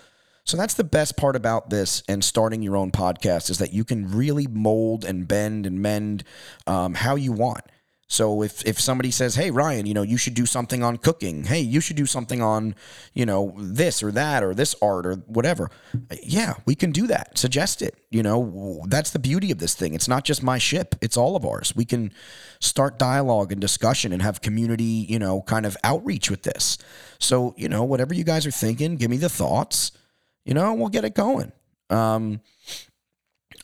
So 0.44 0.58
that's 0.58 0.76
the 0.76 0.84
best 0.84 1.18
part 1.18 1.36
about 1.36 1.72
this 1.72 2.04
and 2.08 2.24
starting 2.24 2.62
your 2.62 2.78
own 2.78 2.92
podcast 2.92 3.50
is 3.50 3.58
that 3.58 3.74
you 3.74 3.84
can 3.84 4.12
really 4.12 4.46
mold 4.46 5.04
and 5.04 5.28
bend 5.28 5.66
and 5.66 5.82
mend 5.82 6.24
um, 6.68 6.94
how 6.94 7.16
you 7.16 7.32
want. 7.32 7.64
So 8.08 8.44
if 8.44 8.64
if 8.66 8.80
somebody 8.80 9.10
says, 9.10 9.36
"Hey 9.36 9.50
Ryan, 9.50 9.88
you 9.88 9.94
know, 9.94 10.04
you 10.04 10.18
should 10.18 10.36
do 10.36 10.46
something 10.46 10.84
on 10.84 10.98
cooking. 10.98 11.46
Hey, 11.46 11.62
you 11.62 11.82
should 11.82 11.96
do 11.96 12.06
something 12.06 12.40
on, 12.42 12.76
you 13.14 13.26
know, 13.26 13.56
this 13.58 14.04
or 14.04 14.12
that 14.12 14.44
or 14.44 14.54
this 14.54 14.76
art 14.80 15.08
or 15.08 15.16
whatever." 15.26 15.72
Yeah, 16.22 16.54
we 16.66 16.76
can 16.76 16.92
do 16.92 17.08
that. 17.08 17.38
Suggest 17.38 17.82
it. 17.82 17.96
You 18.12 18.22
know, 18.22 18.84
that's 18.88 19.10
the 19.10 19.20
beauty 19.20 19.52
of 19.52 19.58
this 19.58 19.74
thing. 19.74 19.96
It's 19.96 20.08
not 20.08 20.24
just 20.24 20.44
my 20.44 20.60
ship, 20.60 20.96
it's 21.02 21.18
all 21.18 21.36
of 21.36 21.46
ours. 21.46 21.76
We 21.76 21.84
can 21.84 22.12
start 22.60 23.00
dialogue 23.00 23.52
and 23.52 23.60
discussion 23.60 24.14
and 24.14 24.22
have 24.22 24.40
community, 24.42 25.06
you 25.10 25.18
know, 25.18 25.42
kind 25.42 25.66
of 25.66 25.76
outreach 25.84 26.30
with 26.30 26.44
this. 26.44 26.78
So, 27.20 27.56
you 27.58 27.70
know, 27.70 27.84
whatever 27.84 28.14
you 28.14 28.24
guys 28.24 28.46
are 28.46 28.52
thinking, 28.52 28.98
give 28.98 29.10
me 29.10 29.18
the 29.18 29.30
thoughts. 29.30 29.92
You 30.46 30.54
know, 30.54 30.74
we'll 30.74 30.90
get 30.90 31.06
it 31.06 31.16
going. 31.16 31.52
Um 31.90 32.42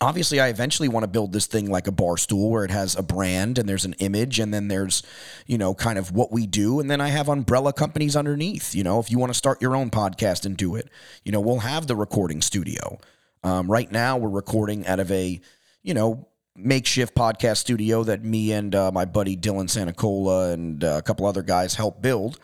obviously 0.02 0.40
I 0.40 0.48
eventually 0.48 0.90
want 0.90 1.04
to 1.04 1.08
build 1.08 1.32
this 1.32 1.46
thing 1.46 1.70
like 1.70 1.88
a 1.88 1.92
bar 1.92 2.18
stool 2.18 2.50
where 2.50 2.66
it 2.66 2.72
has 2.72 2.96
a 2.96 3.04
brand 3.04 3.60
and 3.60 3.70
there's 3.70 3.86
an 3.86 3.94
image 4.00 4.40
and 4.40 4.54
then 4.54 4.68
there's, 4.68 5.04
you 5.46 5.58
know, 5.58 5.76
kind 5.76 6.00
of 6.00 6.12
what 6.12 6.32
we 6.32 6.48
do. 6.48 6.80
And 6.80 6.90
then 6.90 7.00
I 7.00 7.10
have 7.10 7.30
umbrella 7.30 7.72
companies 7.72 8.16
underneath. 8.16 8.74
You 8.74 8.84
know, 8.84 9.00
if 9.00 9.12
you 9.12 9.20
want 9.20 9.32
to 9.32 9.38
start 9.38 9.62
your 9.62 9.76
own 9.76 9.92
podcast 9.92 10.46
and 10.46 10.58
do 10.58 10.76
it, 10.76 10.90
you 11.24 11.32
know, 11.32 11.40
we'll 11.40 11.60
have 11.60 11.86
the 11.86 11.96
recording 11.96 12.42
studio. 12.42 13.00
Um, 13.44 13.72
right 13.72 13.92
now 13.92 14.18
we're 14.18 14.30
recording 14.30 14.86
out 14.88 15.00
of 15.00 15.12
a, 15.12 15.40
you 15.84 15.94
know, 15.94 16.28
makeshift 16.56 17.16
podcast 17.16 17.58
studio 17.58 18.04
that 18.04 18.24
me 18.24 18.52
and 18.52 18.74
uh, 18.76 18.92
my 18.92 19.06
buddy 19.06 19.38
Dylan 19.38 19.70
Santacola 19.70 20.54
and 20.54 20.84
uh, 20.84 20.98
a 20.98 21.02
couple 21.02 21.26
other 21.26 21.44
guys 21.44 21.76
helped 21.76 22.02
build. 22.02 22.40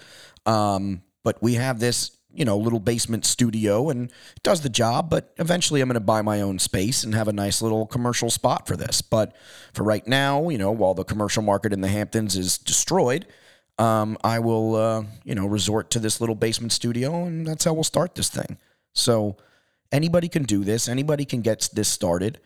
Um, 0.45 1.01
but 1.23 1.41
we 1.41 1.55
have 1.55 1.79
this 1.79 2.16
you 2.37 2.45
know, 2.45 2.55
little 2.55 2.79
basement 2.79 3.25
studio 3.25 3.89
and 3.89 4.11
does 4.43 4.61
the 4.61 4.69
job, 4.69 5.09
but 5.09 5.33
eventually 5.37 5.81
I'm 5.81 5.89
going 5.89 5.95
to 5.95 5.99
buy 5.99 6.21
my 6.21 6.39
own 6.39 6.59
space 6.59 7.03
and 7.03 7.15
have 7.15 7.27
a 7.27 7.33
nice 7.33 7.63
little 7.63 7.87
commercial 7.87 8.29
spot 8.29 8.67
for 8.67 8.77
this. 8.77 9.01
But 9.01 9.35
for 9.73 9.83
right 9.83 10.05
now, 10.05 10.49
you 10.49 10.59
know, 10.59 10.71
while 10.71 10.93
the 10.93 11.03
commercial 11.03 11.41
market 11.41 11.73
in 11.73 11.81
the 11.81 11.87
Hamptons 11.87 12.37
is 12.37 12.59
destroyed, 12.59 13.25
um, 13.79 14.19
I 14.23 14.37
will, 14.37 14.75
uh, 14.75 15.03
you 15.23 15.33
know, 15.33 15.47
resort 15.47 15.89
to 15.91 15.99
this 15.99 16.21
little 16.21 16.35
basement 16.35 16.73
studio 16.73 17.25
and 17.25 17.45
that's 17.45 17.63
how 17.63 17.73
we'll 17.73 17.83
start 17.83 18.13
this 18.13 18.29
thing. 18.29 18.59
So 18.93 19.37
anybody 19.91 20.29
can 20.29 20.43
do 20.43 20.63
this, 20.63 20.87
anybody 20.87 21.25
can 21.25 21.41
get 21.41 21.67
this 21.73 21.87
started. 21.87 22.39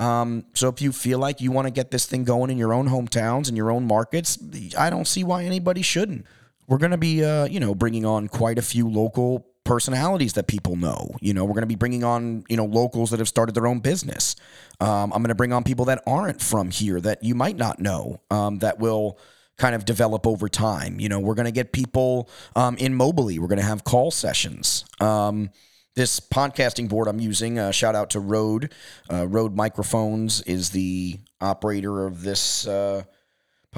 Um, 0.00 0.46
so 0.54 0.68
if 0.68 0.82
you 0.82 0.90
feel 0.90 1.20
like 1.20 1.40
you 1.40 1.52
want 1.52 1.66
to 1.66 1.72
get 1.72 1.92
this 1.92 2.06
thing 2.06 2.24
going 2.24 2.50
in 2.50 2.58
your 2.58 2.72
own 2.72 2.88
hometowns 2.88 3.46
and 3.46 3.56
your 3.56 3.70
own 3.70 3.86
markets, 3.86 4.36
I 4.76 4.90
don't 4.90 5.06
see 5.06 5.22
why 5.22 5.44
anybody 5.44 5.82
shouldn't 5.82 6.26
we're 6.68 6.78
going 6.78 6.92
to 6.92 6.98
be, 6.98 7.24
uh, 7.24 7.46
you 7.46 7.58
know, 7.58 7.74
bringing 7.74 8.04
on 8.04 8.28
quite 8.28 8.58
a 8.58 8.62
few 8.62 8.88
local 8.88 9.46
personalities 9.64 10.34
that 10.34 10.46
people 10.46 10.76
know. 10.76 11.10
You 11.20 11.34
know, 11.34 11.44
we're 11.44 11.54
going 11.54 11.62
to 11.62 11.66
be 11.66 11.74
bringing 11.74 12.04
on, 12.04 12.44
you 12.48 12.56
know, 12.56 12.66
locals 12.66 13.10
that 13.10 13.18
have 13.18 13.28
started 13.28 13.54
their 13.54 13.66
own 13.66 13.80
business. 13.80 14.36
Um, 14.80 15.12
I'm 15.12 15.22
going 15.22 15.28
to 15.28 15.34
bring 15.34 15.52
on 15.52 15.64
people 15.64 15.86
that 15.86 16.02
aren't 16.06 16.40
from 16.40 16.70
here 16.70 17.00
that 17.00 17.24
you 17.24 17.34
might 17.34 17.56
not 17.56 17.80
know 17.80 18.20
um, 18.30 18.58
that 18.58 18.78
will 18.78 19.18
kind 19.56 19.74
of 19.74 19.84
develop 19.84 20.26
over 20.26 20.48
time. 20.48 21.00
You 21.00 21.08
know, 21.08 21.20
we're 21.20 21.34
going 21.34 21.46
to 21.46 21.52
get 21.52 21.72
people 21.72 22.30
um, 22.54 22.76
in 22.76 22.96
mobily. 22.96 23.38
We're 23.38 23.48
going 23.48 23.58
to 23.58 23.64
have 23.64 23.84
call 23.84 24.10
sessions. 24.10 24.84
Um, 25.00 25.50
this 25.96 26.20
podcasting 26.20 26.88
board 26.88 27.08
I'm 27.08 27.18
using, 27.18 27.58
uh, 27.58 27.72
shout 27.72 27.96
out 27.96 28.10
to 28.10 28.20
Rode. 28.20 28.72
Uh, 29.10 29.26
Rode 29.26 29.56
Microphones 29.56 30.42
is 30.42 30.70
the 30.70 31.18
operator 31.40 32.06
of 32.06 32.22
this. 32.22 32.68
Uh, 32.68 33.02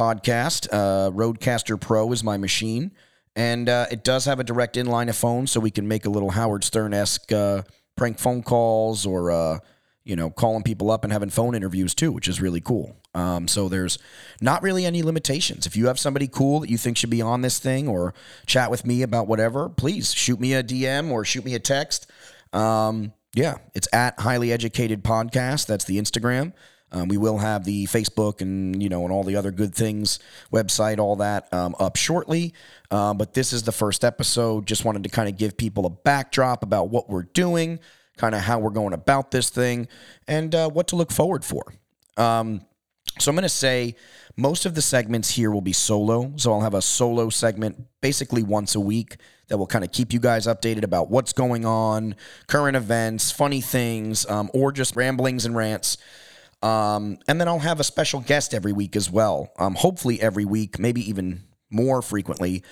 podcast. 0.00 0.66
Uh, 0.73 1.11
Rodecaster 1.11 1.78
Pro 1.78 2.11
is 2.12 2.25
my 2.25 2.38
machine, 2.38 2.92
and 3.37 3.69
uh, 3.69 3.85
it 3.90 4.02
does 4.02 4.25
have 4.25 4.40
a 4.40 4.45
direct 4.45 4.76
inline 4.76 5.11
of 5.11 5.16
phone, 5.16 5.47
so 5.47 5.61
we 5.61 5.71
can 5.71 5.87
make 5.87 6.07
a 6.07 6.11
little 6.11 6.30
Howard 6.30 6.64
Stern 6.64 6.95
esque 6.95 7.30
uh, 7.30 7.62
prank 7.97 8.19
phone 8.19 8.42
calls 8.42 9.04
or 9.04 9.30
uh, 9.30 9.59
you 10.02 10.16
know 10.16 10.30
calling 10.30 10.62
people 10.62 10.90
up 10.90 11.04
and 11.04 11.12
having 11.12 11.28
phone 11.28 11.54
interviews 11.54 11.95
too, 11.95 12.12
which 12.12 12.28
is 12.28 12.40
really 12.40 12.62
cool. 12.62 12.97
Um, 13.14 13.47
so 13.47 13.69
there's 13.69 13.99
not 14.40 14.62
really 14.62 14.87
any 14.87 15.02
limitations. 15.02 15.66
If 15.66 15.76
you 15.76 15.88
have 15.88 15.99
somebody 15.99 16.28
cool 16.28 16.61
that 16.61 16.71
you 16.71 16.78
think 16.78 16.97
should 16.97 17.11
be 17.11 17.21
on 17.21 17.42
this 17.42 17.59
thing 17.59 17.87
or 17.87 18.14
chat 18.47 18.71
with 18.71 18.87
me 18.87 19.02
about 19.02 19.26
whatever, 19.26 19.69
please 19.69 20.14
shoot 20.14 20.40
me 20.40 20.54
a 20.54 20.62
DM 20.62 21.11
or 21.11 21.26
shoot 21.26 21.45
me 21.45 21.54
a 21.54 21.59
text. 21.59 22.11
Um, 22.54 23.12
yeah, 23.35 23.59
it's 23.75 23.88
at 23.92 24.19
Highly 24.19 24.50
Educated 24.50 25.04
Podcast. 25.04 25.66
That's 25.66 25.85
the 25.85 25.99
Instagram. 25.99 26.52
Um, 26.92 27.09
we 27.09 27.16
will 27.16 27.38
have 27.38 27.64
the 27.64 27.87
Facebook 27.87 28.40
and 28.40 28.82
you 28.82 28.88
know 28.88 29.04
and 29.04 29.12
all 29.12 29.23
the 29.23 29.37
other 29.37 29.50
good 29.50 29.75
things 29.75 30.18
website, 30.52 30.99
all 30.99 31.16
that 31.16 31.52
um, 31.52 31.75
up 31.78 31.97
shortly. 31.97 32.54
Uh, 32.90 33.14
but 33.14 33.35
this 33.35 33.52
is 33.52 33.62
the 33.62 33.73
first 33.73 34.04
episode. 34.04 34.66
Just 34.66 34.85
wanted 34.85 35.04
to 35.04 35.09
kind 35.09 35.28
of 35.28 35.37
give 35.37 35.56
people 35.56 35.87
a 35.87 35.90
backdrop 35.90 36.62
about 36.62 36.90
what 36.90 37.09
we're 37.09 37.23
doing, 37.23 37.78
kind 38.16 38.35
of 38.35 38.40
how 38.40 38.59
we're 38.59 38.70
going 38.70 38.92
about 38.92 39.30
this 39.30 39.50
thing, 39.50 39.88
and 40.26 40.54
uh, 40.54 40.68
what 40.68 40.88
to 40.88 40.97
look 40.97 41.12
forward 41.12 41.44
for. 41.44 41.73
Um, 42.16 42.62
so 43.18 43.30
I'm 43.30 43.37
going 43.37 43.42
to 43.42 43.49
say 43.49 43.97
most 44.37 44.66
of 44.66 44.75
the 44.75 44.82
segments 44.82 45.30
here 45.30 45.50
will 45.50 45.61
be 45.61 45.73
solo. 45.73 46.32
So 46.37 46.52
I'll 46.52 46.61
have 46.61 46.75
a 46.75 46.82
solo 46.82 47.28
segment 47.28 47.87
basically 48.00 48.42
once 48.42 48.75
a 48.75 48.80
week 48.80 49.16
that 49.49 49.59
will 49.59 49.66
kind 49.66 49.85
of 49.85 49.92
keep 49.92 50.12
you 50.12 50.20
guys 50.20 50.47
updated 50.47 50.85
about 50.85 51.11
what's 51.11 51.32
going 51.32 51.66
on, 51.66 52.14
current 52.47 52.76
events, 52.76 53.30
funny 53.30 53.61
things, 53.61 54.25
um, 54.26 54.50
or 54.54 54.73
just 54.73 54.97
ramblings 54.97 55.44
and 55.44 55.56
rants. 55.56 55.99
Um, 56.62 57.19
and 57.26 57.40
then 57.40 57.49
I'll 57.49 57.59
have 57.59 57.81
a 57.81 57.85
special 57.85 58.21
guest 58.21 58.52
every 58.55 58.73
week 58.73 58.97
as 58.97 59.11
well. 59.11 59.52
Um, 59.59 59.75
hopefully 59.75 60.21
every 60.21 60.45
week, 60.45 60.79
maybe 60.79 61.09
even 61.09 61.45
more 61.71 62.02
frequently. 62.02 62.62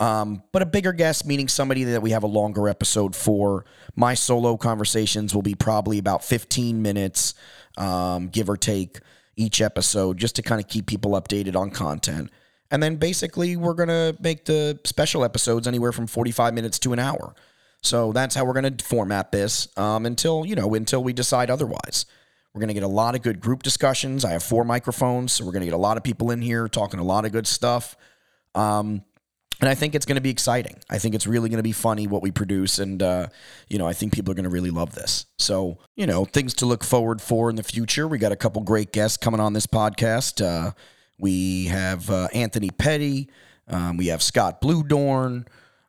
Um, 0.00 0.42
but 0.52 0.62
a 0.62 0.66
bigger 0.66 0.92
guest, 0.92 1.24
meaning 1.26 1.48
somebody 1.48 1.84
that 1.84 2.02
we 2.02 2.10
have 2.10 2.24
a 2.24 2.28
longer 2.28 2.68
episode 2.68 3.14
for. 3.14 3.64
My 3.94 4.14
solo 4.14 4.56
conversations 4.56 5.34
will 5.34 5.42
be 5.42 5.54
probably 5.54 5.98
about 5.98 6.24
15 6.24 6.82
minutes, 6.82 7.34
um, 7.76 8.28
give 8.28 8.50
or 8.50 8.56
take, 8.56 9.00
each 9.36 9.60
episode, 9.60 10.18
just 10.18 10.36
to 10.36 10.42
kind 10.42 10.60
of 10.60 10.68
keep 10.68 10.86
people 10.86 11.12
updated 11.12 11.54
on 11.54 11.70
content. 11.70 12.30
And 12.70 12.82
then 12.82 12.96
basically, 12.96 13.56
we're 13.56 13.74
going 13.74 13.88
to 13.88 14.16
make 14.20 14.44
the 14.44 14.78
special 14.84 15.24
episodes 15.24 15.66
anywhere 15.66 15.92
from 15.92 16.06
45 16.06 16.52
minutes 16.52 16.78
to 16.80 16.92
an 16.92 16.98
hour. 16.98 17.34
So 17.82 18.12
that's 18.12 18.34
how 18.34 18.44
we're 18.44 18.60
going 18.60 18.76
to 18.76 18.84
format 18.84 19.30
this 19.30 19.68
um, 19.78 20.04
until, 20.04 20.44
you 20.44 20.56
know, 20.56 20.74
until 20.74 21.02
we 21.02 21.12
decide 21.12 21.48
otherwise. 21.48 22.04
We're 22.54 22.60
going 22.60 22.68
to 22.68 22.74
get 22.74 22.82
a 22.82 22.88
lot 22.88 23.14
of 23.14 23.22
good 23.22 23.40
group 23.40 23.62
discussions. 23.62 24.24
I 24.24 24.32
have 24.32 24.42
four 24.42 24.64
microphones, 24.64 25.32
so 25.32 25.44
we're 25.44 25.52
going 25.52 25.60
to 25.60 25.66
get 25.66 25.74
a 25.74 25.78
lot 25.78 25.96
of 25.96 26.02
people 26.02 26.30
in 26.30 26.40
here 26.40 26.66
talking 26.68 26.98
a 26.98 27.04
lot 27.04 27.24
of 27.24 27.32
good 27.32 27.46
stuff. 27.46 27.96
Um, 28.54 29.04
and 29.60 29.68
I 29.68 29.74
think 29.74 29.94
it's 29.94 30.06
going 30.06 30.16
to 30.16 30.22
be 30.22 30.30
exciting. 30.30 30.76
I 30.88 30.98
think 30.98 31.14
it's 31.14 31.26
really 31.26 31.48
going 31.48 31.58
to 31.58 31.64
be 31.64 31.72
funny 31.72 32.06
what 32.06 32.22
we 32.22 32.30
produce, 32.30 32.78
and 32.78 33.02
uh, 33.02 33.26
you 33.68 33.78
know, 33.78 33.86
I 33.86 33.92
think 33.92 34.12
people 34.12 34.30
are 34.30 34.34
going 34.34 34.44
to 34.44 34.50
really 34.50 34.70
love 34.70 34.94
this. 34.94 35.26
So, 35.38 35.78
you 35.96 36.06
know, 36.06 36.24
things 36.24 36.54
to 36.54 36.66
look 36.66 36.84
forward 36.84 37.20
for 37.20 37.50
in 37.50 37.56
the 37.56 37.62
future. 37.64 38.06
We 38.06 38.18
got 38.18 38.30
a 38.30 38.36
couple 38.36 38.62
great 38.62 38.92
guests 38.92 39.16
coming 39.16 39.40
on 39.40 39.52
this 39.54 39.66
podcast. 39.66 40.44
Uh, 40.44 40.72
we 41.18 41.66
have 41.66 42.08
uh, 42.08 42.28
Anthony 42.32 42.70
Petty. 42.70 43.28
Um, 43.66 43.96
we 43.96 44.06
have 44.06 44.22
Scott 44.22 44.60
Bluedorn. 44.60 45.46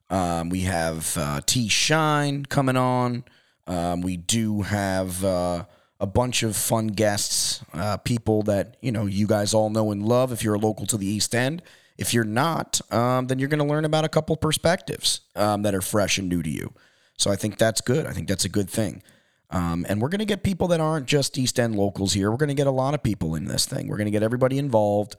Um, 0.10 0.50
we 0.50 0.62
have 0.62 1.16
uh, 1.16 1.42
T 1.46 1.68
Shine 1.68 2.46
coming 2.46 2.75
on. 2.75 3.24
Um, 3.68 4.01
we 4.01 4.18
do 4.18 4.63
have 4.63 5.24
uh, 5.24 5.66
a 6.00 6.08
bunch 6.08 6.44
of 6.44 6.56
fun 6.56 6.88
guests, 6.88 7.63
uh, 7.74 7.98
people 7.98 8.44
that 8.44 8.77
you 8.82 8.91
know 8.91 9.06
you 9.06 9.27
guys 9.27 9.53
all 9.53 9.70
know 9.70 9.91
and 9.91 10.06
love. 10.06 10.32
If 10.32 10.44
you're 10.44 10.56
a 10.56 10.60
local 10.60 10.86
to 10.88 10.98
the 10.98 11.08
East 11.08 11.36
End, 11.36 11.62
if 11.98 12.13
you're 12.13 12.24
not, 12.24 12.79
um, 12.91 13.27
then 13.27 13.39
you're 13.39 13.50
going 13.50 13.60
to 13.60 13.65
learn 13.65 13.86
about 13.86 14.06
a 14.06 14.10
couple 14.10 14.36
perspectives 14.38 15.22
um, 15.36 15.63
that 15.63 15.75
are 15.75 15.82
fresh 15.82 16.18
and 16.18 16.29
new 16.29 16.41
to 16.41 16.50
you. 16.50 16.74
So 17.18 17.29
I 17.29 17.36
think 17.36 17.58
that's 17.58 17.82
good. 17.82 18.06
I 18.06 18.12
think 18.12 18.29
that's 18.29 18.46
a 18.46 18.50
good 18.50 18.70
thing. 18.70 19.03
Um, 19.51 19.86
and 19.89 20.01
we're 20.01 20.10
going 20.10 20.20
to 20.20 20.25
get 20.25 20.44
people 20.44 20.68
that 20.70 20.79
aren't 20.79 21.08
just 21.08 21.38
East 21.38 21.60
End 21.60 21.75
locals 21.75 22.13
here. 22.13 22.29
We're 22.32 22.38
going 22.38 22.50
to 22.50 22.56
get 22.56 22.68
a 22.68 22.72
lot 22.72 22.94
of 22.94 23.03
people 23.03 23.36
in 23.36 23.46
this 23.46 23.65
thing. 23.65 23.88
We're 23.88 23.98
going 23.98 24.06
to 24.06 24.12
get 24.12 24.24
everybody 24.24 24.58
involved, 24.58 25.15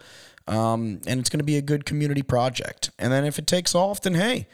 um, 0.47 1.01
and 1.07 1.21
it's 1.21 1.29
going 1.29 1.41
to 1.41 1.45
be 1.45 1.57
a 1.57 1.63
good 1.63 1.85
community 1.85 2.23
project. 2.23 2.91
And 2.99 3.13
then 3.13 3.25
if 3.25 3.39
it 3.39 3.47
takes 3.47 3.75
off, 3.75 4.01
then 4.01 4.15
hey, 4.15 4.47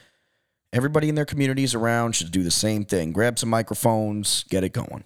everybody 0.72 1.08
in 1.08 1.14
their 1.14 1.26
communities 1.26 1.74
around 1.74 2.16
should 2.16 2.32
do 2.32 2.42
the 2.42 2.50
same 2.50 2.84
thing. 2.84 3.12
Grab 3.12 3.38
some 3.38 3.50
microphones, 3.50 4.44
get 4.44 4.64
it 4.64 4.72
going. 4.72 5.04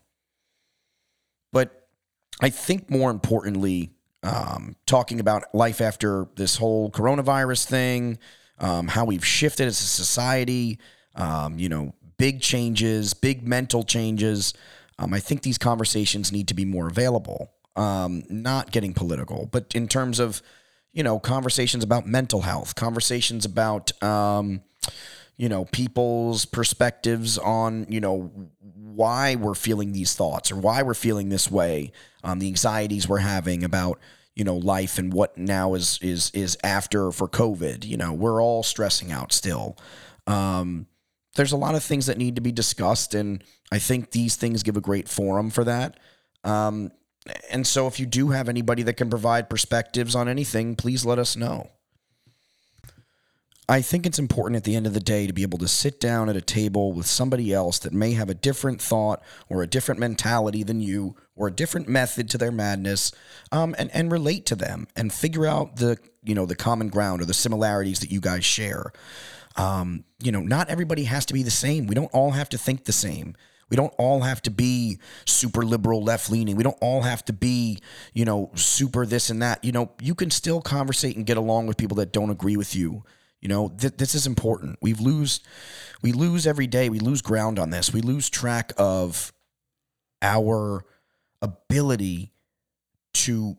I 2.41 2.51
think 2.51 2.91
more 2.91 3.11
importantly, 3.11 3.91
um, 4.23 4.77
talking 4.87 5.21
about 5.21 5.55
life 5.55 5.81
after 5.81 6.29
this 6.37 6.57
whole 6.57 6.91
coronavirus 6.91 7.67
thing, 7.67 8.19
um, 8.59 8.89
how 8.89 9.05
we've 9.05 9.25
shifted 9.25 9.67
as 9.67 9.81
a 9.81 9.85
society, 9.85 10.79
um, 11.15 11.59
you 11.59 11.69
know, 11.69 11.95
big 12.19 12.41
changes, 12.41 13.15
big 13.15 13.47
mental 13.47 13.83
changes. 13.83 14.53
Um, 14.99 15.15
I 15.15 15.21
think 15.21 15.43
these 15.43 15.57
conversations 15.57 16.31
need 16.31 16.49
to 16.49 16.55
be 16.55 16.65
more 16.65 16.87
available. 16.87 17.53
Um, 17.77 18.25
not 18.29 18.73
getting 18.73 18.93
political, 18.93 19.49
but 19.51 19.73
in 19.75 19.89
terms 19.89 20.19
of, 20.19 20.43
you 20.93 21.03
know, 21.03 21.19
conversations 21.19 21.83
about 21.83 22.07
mental 22.07 22.43
health, 22.43 22.75
conversations 22.75 23.45
about, 23.45 23.91
um, 24.03 24.61
you 25.41 25.49
know, 25.49 25.65
people's 25.65 26.45
perspectives 26.45 27.39
on, 27.39 27.87
you 27.89 27.99
know, 27.99 28.31
why 28.75 29.37
we're 29.37 29.55
feeling 29.55 29.93
these 29.93 30.13
thoughts 30.13 30.53
or 30.53 30.57
why 30.57 30.83
we're 30.83 30.93
feeling 30.93 31.31
this 31.31 31.51
way, 31.51 31.93
um, 32.23 32.41
the 32.41 32.47
anxieties 32.47 33.09
we're 33.09 33.17
having 33.17 33.65
about, 33.65 33.99
you 34.37 34.45
know, 34.45 34.59
life 34.59 34.99
and 34.99 35.15
what 35.15 35.39
now 35.39 35.73
is 35.73 35.99
is 36.03 36.31
is 36.35 36.59
after 36.63 37.11
for 37.11 37.27
COVID. 37.27 37.87
You 37.87 37.97
know, 37.97 38.13
we're 38.13 38.43
all 38.43 38.63
stressing 38.63 39.13
out 39.13 39.33
still. 39.33 39.79
Um, 40.27 40.87
there's 41.37 41.53
a 41.53 41.57
lot 41.57 41.75
of 41.75 41.83
things 41.83 42.05
that 42.05 42.19
need 42.19 42.35
to 42.35 42.43
be 42.43 42.53
discussed, 42.53 43.15
and 43.15 43.43
I 43.73 43.79
think 43.79 44.11
these 44.11 44.37
things 44.37 44.63
give 44.63 44.77
a 44.77 44.83
great 44.83 45.09
forum 45.09 45.49
for 45.49 45.65
that. 45.65 45.99
Um, 46.45 46.93
and 47.51 47.67
so, 47.67 47.87
if 47.87 47.99
you 47.99 48.05
do 48.05 48.29
have 48.29 48.51
anybody 48.51 48.83
that 48.83 48.99
can 48.99 49.09
provide 49.09 49.49
perspectives 49.49 50.15
on 50.15 50.29
anything, 50.29 50.77
please 50.77 51.07
let 51.07 51.19
us 51.19 51.35
know. 51.35 51.71
I 53.71 53.83
think 53.83 54.05
it's 54.05 54.19
important 54.19 54.57
at 54.57 54.65
the 54.65 54.75
end 54.75 54.89
of 54.89 54.95
the 54.95 55.01
day 55.01 55.29
to 55.29 55.33
be 55.33 55.43
able 55.43 55.59
to 55.59 55.69
sit 55.69 56.01
down 56.01 56.29
at 56.29 56.35
a 56.35 56.41
table 56.41 56.93
with 56.93 57.07
somebody 57.07 57.55
else 57.55 57.79
that 57.79 57.93
may 57.93 58.15
have 58.15 58.29
a 58.29 58.35
different 58.35 58.83
thought 58.83 59.23
or 59.49 59.63
a 59.63 59.67
different 59.69 60.01
mentality 60.01 60.65
than 60.65 60.81
you 60.81 61.15
or 61.37 61.47
a 61.47 61.53
different 61.53 61.89
method 61.89 62.29
to 62.31 62.37
their 62.37 62.51
madness 62.51 63.13
um, 63.53 63.77
and, 63.79 63.89
and 63.95 64.11
relate 64.11 64.45
to 64.47 64.57
them 64.57 64.89
and 64.97 65.13
figure 65.13 65.47
out 65.47 65.77
the 65.77 65.97
you 66.25 66.35
know 66.35 66.47
the 66.47 66.57
common 66.57 66.89
ground 66.89 67.23
or 67.23 67.25
the 67.25 67.33
similarities 67.33 68.01
that 68.01 68.11
you 68.11 68.21
guys 68.21 68.45
share 68.45 68.93
um, 69.55 70.03
you 70.21 70.33
know 70.33 70.41
not 70.41 70.69
everybody 70.69 71.05
has 71.05 71.25
to 71.25 71.33
be 71.33 71.45
the 71.45 71.51
same 71.51 71.87
we 71.87 71.95
don't 71.95 72.13
all 72.13 72.33
have 72.33 72.49
to 72.49 72.59
think 72.59 72.87
the 72.87 72.93
same 72.93 73.37
we 73.69 73.77
don't 73.77 73.95
all 73.99 74.23
have 74.23 74.43
to 74.43 74.51
be 74.51 74.99
super 75.27 75.63
liberal, 75.63 76.03
left 76.03 76.29
leaning. 76.29 76.57
We 76.57 76.65
don't 76.65 76.77
all 76.81 77.03
have 77.03 77.25
to 77.27 77.33
be, 77.33 77.79
you 78.13 78.25
know, 78.25 78.51
super 78.57 79.07
this 79.07 79.31
and 79.31 79.41
that. 79.43 79.65
You 79.65 79.71
know, 79.71 79.93
you 80.01 80.17
can 80.17 80.33
still 80.33 80.61
conversate 80.61 81.15
and 81.15 81.25
get 81.25 81.37
along 81.37 81.69
with 81.69 81.77
people 81.77 81.95
that 81.99 82.13
don't 82.13 82.31
agree 82.31 82.57
with 82.57 82.75
you 82.75 83.05
you 83.41 83.49
know, 83.49 83.69
th- 83.69 83.97
this 83.97 84.15
is 84.15 84.27
important. 84.27 84.79
We 84.83 84.95
lose 84.95 85.41
we 86.03 86.13
lose 86.13 86.47
every 86.47 86.67
day. 86.67 86.89
We 86.89 86.99
lose 86.99 87.23
ground 87.23 87.59
on 87.59 87.71
this. 87.71 87.93
We 87.93 88.01
lose 88.01 88.31
track 88.31 88.73
of 88.77 89.33
our 90.23 90.85
ability 91.43 92.33
to 93.13 93.57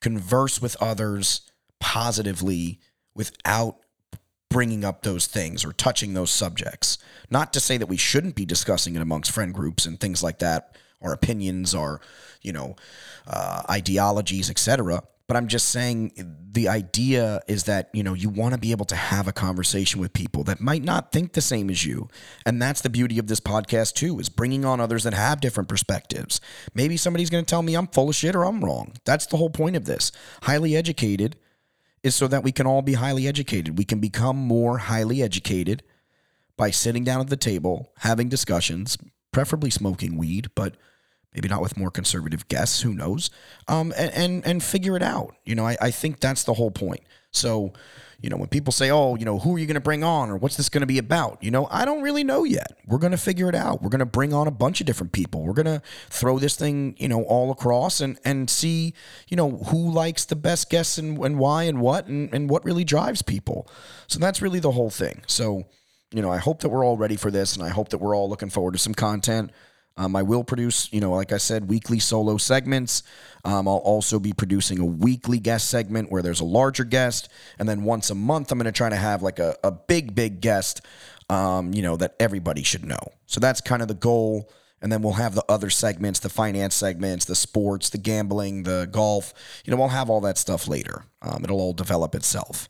converse 0.00 0.60
with 0.60 0.76
others 0.82 1.42
positively 1.80 2.80
without 3.14 3.78
bringing 4.50 4.84
up 4.84 5.02
those 5.02 5.26
things 5.26 5.64
or 5.64 5.72
touching 5.72 6.14
those 6.14 6.30
subjects. 6.30 6.98
Not 7.30 7.52
to 7.54 7.60
say 7.60 7.76
that 7.76 7.86
we 7.86 7.96
shouldn't 7.96 8.36
be 8.36 8.44
discussing 8.44 8.94
it 8.94 9.02
amongst 9.02 9.32
friend 9.32 9.52
groups 9.52 9.84
and 9.86 9.98
things 9.98 10.22
like 10.22 10.38
that, 10.38 10.76
our 11.02 11.12
opinions, 11.12 11.74
our, 11.74 12.00
you 12.40 12.52
know, 12.52 12.76
uh, 13.26 13.62
ideologies, 13.68 14.50
etc. 14.50 15.02
But 15.26 15.38
I'm 15.38 15.48
just 15.48 15.70
saying 15.70 16.12
the 16.52 16.68
idea 16.68 17.40
is 17.48 17.64
that, 17.64 17.88
you 17.94 18.02
know, 18.02 18.12
you 18.12 18.28
want 18.28 18.52
to 18.52 18.60
be 18.60 18.72
able 18.72 18.84
to 18.86 18.96
have 18.96 19.26
a 19.26 19.32
conversation 19.32 19.98
with 19.98 20.12
people 20.12 20.44
that 20.44 20.60
might 20.60 20.84
not 20.84 21.12
think 21.12 21.32
the 21.32 21.40
same 21.40 21.70
as 21.70 21.86
you. 21.86 22.08
And 22.44 22.60
that's 22.60 22.82
the 22.82 22.90
beauty 22.90 23.18
of 23.18 23.26
this 23.26 23.40
podcast 23.40 23.94
too, 23.94 24.18
is 24.20 24.28
bringing 24.28 24.66
on 24.66 24.80
others 24.80 25.04
that 25.04 25.14
have 25.14 25.40
different 25.40 25.70
perspectives. 25.70 26.42
Maybe 26.74 26.98
somebody's 26.98 27.30
going 27.30 27.44
to 27.44 27.48
tell 27.48 27.62
me 27.62 27.74
I'm 27.74 27.86
full 27.86 28.10
of 28.10 28.14
shit 28.14 28.36
or 28.36 28.44
I'm 28.44 28.62
wrong. 28.62 28.92
That's 29.06 29.24
the 29.24 29.38
whole 29.38 29.48
point 29.48 29.76
of 29.76 29.86
this. 29.86 30.12
Highly 30.42 30.76
educated 30.76 31.36
is 32.02 32.14
so 32.14 32.28
that 32.28 32.44
we 32.44 32.52
can 32.52 32.66
all 32.66 32.82
be 32.82 32.94
highly 32.94 33.26
educated. 33.26 33.78
We 33.78 33.86
can 33.86 34.00
become 34.00 34.36
more 34.36 34.76
highly 34.76 35.22
educated 35.22 35.82
by 36.58 36.70
sitting 36.70 37.02
down 37.02 37.22
at 37.22 37.28
the 37.28 37.36
table, 37.36 37.92
having 38.00 38.28
discussions, 38.28 38.98
preferably 39.32 39.70
smoking 39.70 40.18
weed, 40.18 40.48
but 40.54 40.76
maybe 41.34 41.48
not 41.48 41.60
with 41.60 41.76
more 41.76 41.90
conservative 41.90 42.46
guests, 42.48 42.80
who 42.80 42.94
knows, 42.94 43.30
um, 43.68 43.92
and, 43.96 44.12
and, 44.14 44.46
and 44.46 44.62
figure 44.62 44.96
it 44.96 45.02
out. 45.02 45.34
You 45.44 45.54
know, 45.54 45.66
I, 45.66 45.76
I 45.80 45.90
think 45.90 46.20
that's 46.20 46.44
the 46.44 46.54
whole 46.54 46.70
point. 46.70 47.02
So, 47.32 47.72
you 48.20 48.30
know, 48.30 48.36
when 48.36 48.48
people 48.48 48.72
say, 48.72 48.90
oh, 48.90 49.16
you 49.16 49.24
know, 49.24 49.38
who 49.38 49.56
are 49.56 49.58
you 49.58 49.66
going 49.66 49.74
to 49.74 49.80
bring 49.80 50.02
on 50.02 50.30
or 50.30 50.36
what's 50.36 50.56
this 50.56 50.70
going 50.70 50.80
to 50.80 50.86
be 50.86 50.98
about? 50.98 51.42
You 51.42 51.50
know, 51.50 51.66
I 51.70 51.84
don't 51.84 52.00
really 52.00 52.24
know 52.24 52.44
yet. 52.44 52.78
We're 52.86 52.98
going 52.98 53.10
to 53.10 53.18
figure 53.18 53.48
it 53.48 53.54
out. 53.54 53.82
We're 53.82 53.90
going 53.90 53.98
to 53.98 54.06
bring 54.06 54.32
on 54.32 54.46
a 54.46 54.52
bunch 54.52 54.80
of 54.80 54.86
different 54.86 55.12
people. 55.12 55.44
We're 55.44 55.52
going 55.52 55.66
to 55.66 55.82
throw 56.08 56.38
this 56.38 56.56
thing, 56.56 56.94
you 56.98 57.08
know, 57.08 57.24
all 57.24 57.50
across 57.50 58.00
and, 58.00 58.18
and 58.24 58.48
see, 58.48 58.94
you 59.28 59.36
know, 59.36 59.50
who 59.50 59.90
likes 59.90 60.24
the 60.24 60.36
best 60.36 60.70
guests 60.70 60.96
and, 60.96 61.18
and 61.18 61.38
why 61.38 61.64
and 61.64 61.80
what 61.80 62.06
and, 62.06 62.32
and 62.32 62.48
what 62.48 62.64
really 62.64 62.84
drives 62.84 63.20
people. 63.20 63.68
So 64.06 64.18
that's 64.18 64.40
really 64.40 64.60
the 64.60 64.70
whole 64.70 64.90
thing. 64.90 65.22
So, 65.26 65.64
you 66.10 66.22
know, 66.22 66.30
I 66.30 66.38
hope 66.38 66.60
that 66.60 66.70
we're 66.70 66.84
all 66.84 66.96
ready 66.96 67.16
for 67.16 67.30
this 67.30 67.56
and 67.56 67.62
I 67.62 67.68
hope 67.68 67.90
that 67.90 67.98
we're 67.98 68.16
all 68.16 68.30
looking 68.30 68.48
forward 68.48 68.72
to 68.72 68.78
some 68.78 68.94
content. 68.94 69.50
Um, 69.96 70.16
I 70.16 70.22
will 70.22 70.42
produce, 70.42 70.92
you 70.92 71.00
know, 71.00 71.12
like 71.12 71.32
I 71.32 71.36
said, 71.36 71.68
weekly 71.68 72.00
solo 72.00 72.36
segments. 72.36 73.02
Um, 73.44 73.68
I'll 73.68 73.76
also 73.76 74.18
be 74.18 74.32
producing 74.32 74.80
a 74.80 74.84
weekly 74.84 75.38
guest 75.38 75.68
segment 75.70 76.10
where 76.10 76.22
there's 76.22 76.40
a 76.40 76.44
larger 76.44 76.84
guest. 76.84 77.28
And 77.58 77.68
then 77.68 77.84
once 77.84 78.10
a 78.10 78.14
month, 78.14 78.50
I'm 78.50 78.58
going 78.58 78.66
to 78.66 78.72
try 78.72 78.88
to 78.88 78.96
have 78.96 79.22
like 79.22 79.38
a, 79.38 79.56
a 79.62 79.70
big, 79.70 80.14
big 80.14 80.40
guest, 80.40 80.80
um, 81.30 81.72
you 81.72 81.82
know, 81.82 81.96
that 81.96 82.16
everybody 82.18 82.64
should 82.64 82.84
know. 82.84 82.98
So 83.26 83.38
that's 83.38 83.60
kind 83.60 83.82
of 83.82 83.88
the 83.88 83.94
goal. 83.94 84.50
And 84.82 84.90
then 84.92 85.00
we'll 85.00 85.14
have 85.14 85.34
the 85.34 85.44
other 85.48 85.70
segments, 85.70 86.20
the 86.20 86.28
finance 86.28 86.74
segments, 86.74 87.24
the 87.24 87.36
sports, 87.36 87.88
the 87.88 87.98
gambling, 87.98 88.64
the 88.64 88.88
golf. 88.90 89.32
You 89.64 89.70
know, 89.70 89.76
we'll 89.76 89.88
have 89.88 90.10
all 90.10 90.20
that 90.22 90.38
stuff 90.38 90.68
later. 90.68 91.04
Um, 91.22 91.42
it'll 91.44 91.60
all 91.60 91.72
develop 91.72 92.14
itself. 92.14 92.68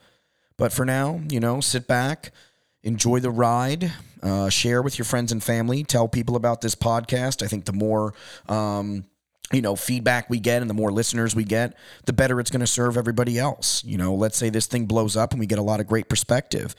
But 0.57 0.73
for 0.73 0.85
now, 0.85 1.23
you 1.29 1.41
know, 1.41 1.61
sit 1.61 1.89
back 1.89 2.33
enjoy 2.85 3.19
the 3.19 3.31
ride. 3.31 3.93
Uh, 4.23 4.49
share 4.49 4.81
with 4.81 4.99
your 4.99 5.05
friends 5.05 5.33
and 5.33 5.43
family. 5.43 5.83
Tell 5.83 6.09
people 6.09 6.37
about 6.37 6.61
this 6.61 6.75
podcast. 6.75 7.43
I 7.43 7.47
think 7.47 7.65
the 7.65 7.73
more 7.73 8.15
um, 8.49 9.05
you 9.53 9.61
know 9.61 9.77
feedback 9.77 10.31
we 10.31 10.41
get 10.41 10.63
and 10.63 10.71
the 10.71 10.75
more 10.75 10.93
listeners 10.93 11.35
we 11.35 11.45
get, 11.45 11.77
the 12.07 12.13
better 12.13 12.41
it's 12.41 12.51
going 12.51 12.61
to 12.61 12.67
serve 12.67 12.97
everybody 12.97 13.39
else. 13.39 13.85
You 13.85 13.99
know, 13.99 14.15
let's 14.15 14.39
say 14.39 14.49
this 14.49 14.67
thing 14.67 14.87
blows 14.87 15.17
up 15.17 15.33
and 15.33 15.41
we 15.41 15.47
get 15.47 15.59
a 15.59 15.63
lot 15.63 15.81
of 15.81 15.87
great 15.87 16.09
perspective. 16.09 16.75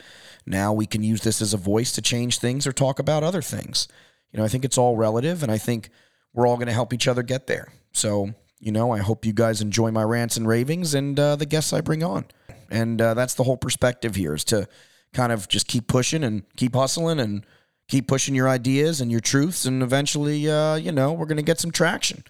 Now 0.46 0.74
we 0.74 0.86
can 0.86 1.04
use 1.04 1.22
this 1.22 1.41
as 1.41 1.54
a 1.54 1.58
voice 1.58 1.91
to 1.94 2.02
change 2.02 2.39
things 2.39 2.65
or 2.65 2.72
talk 2.72 2.98
about 2.98 3.24
other 3.24 3.41
things. 3.41 3.88
You 4.32 4.39
know, 4.39 4.46
I 4.46 4.48
think 4.48 4.65
it's 4.65 4.78
all 4.78 4.98
relative, 4.98 5.44
and 5.44 5.52
I 5.52 5.58
think 5.58 5.89
we're 6.34 6.48
all 6.48 6.58
going 6.58 6.68
to 6.68 6.74
help 6.74 6.94
each 6.94 7.08
other 7.08 7.24
get 7.24 7.48
there. 7.48 7.72
So, 7.94 8.32
you 8.60 8.72
know, 8.72 8.91
I 8.91 8.98
hope 9.00 9.24
you 9.24 9.34
guys 9.34 9.62
enjoy 9.62 9.91
my 9.91 10.04
rants 10.04 10.36
and 10.36 10.48
ravings 10.48 10.94
and 10.94 11.18
uh, 11.20 11.36
the 11.36 11.46
guests 11.46 11.72
I 11.72 11.82
bring 11.82 12.04
on. 12.04 12.26
And 12.70 13.02
uh, 13.02 13.13
that's 13.13 13.36
the 13.36 13.44
whole 13.44 13.58
perspective 13.58 14.15
here 14.15 14.34
is 14.34 14.44
to 14.46 14.68
kind 15.15 15.32
of 15.32 15.47
just 15.47 15.67
keep 15.67 15.88
pushing 15.88 16.23
and 16.23 16.43
keep 16.58 16.75
hustling 16.75 17.19
and 17.19 17.45
keep 17.88 18.08
pushing 18.08 18.36
your 18.36 18.49
ideas 18.49 19.01
and 19.01 19.10
your 19.10 19.21
truths. 19.21 19.65
And 19.65 19.82
eventually, 19.82 20.49
uh, 20.49 20.75
you 20.75 20.91
know, 20.91 21.13
we're 21.13 21.25
going 21.25 21.38
to 21.38 21.43
get 21.43 21.60
some 21.60 21.71
traction. 21.71 22.23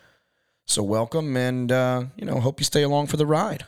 So, 0.68 0.82
welcome 0.82 1.36
and, 1.36 1.72
uh, 1.72 2.06
you 2.16 2.26
know, 2.26 2.40
hope 2.40 2.60
you 2.60 2.64
stay 2.64 2.84
along 2.84 3.08
for 3.08 3.18
the 3.18 3.26
ride. 3.26 3.66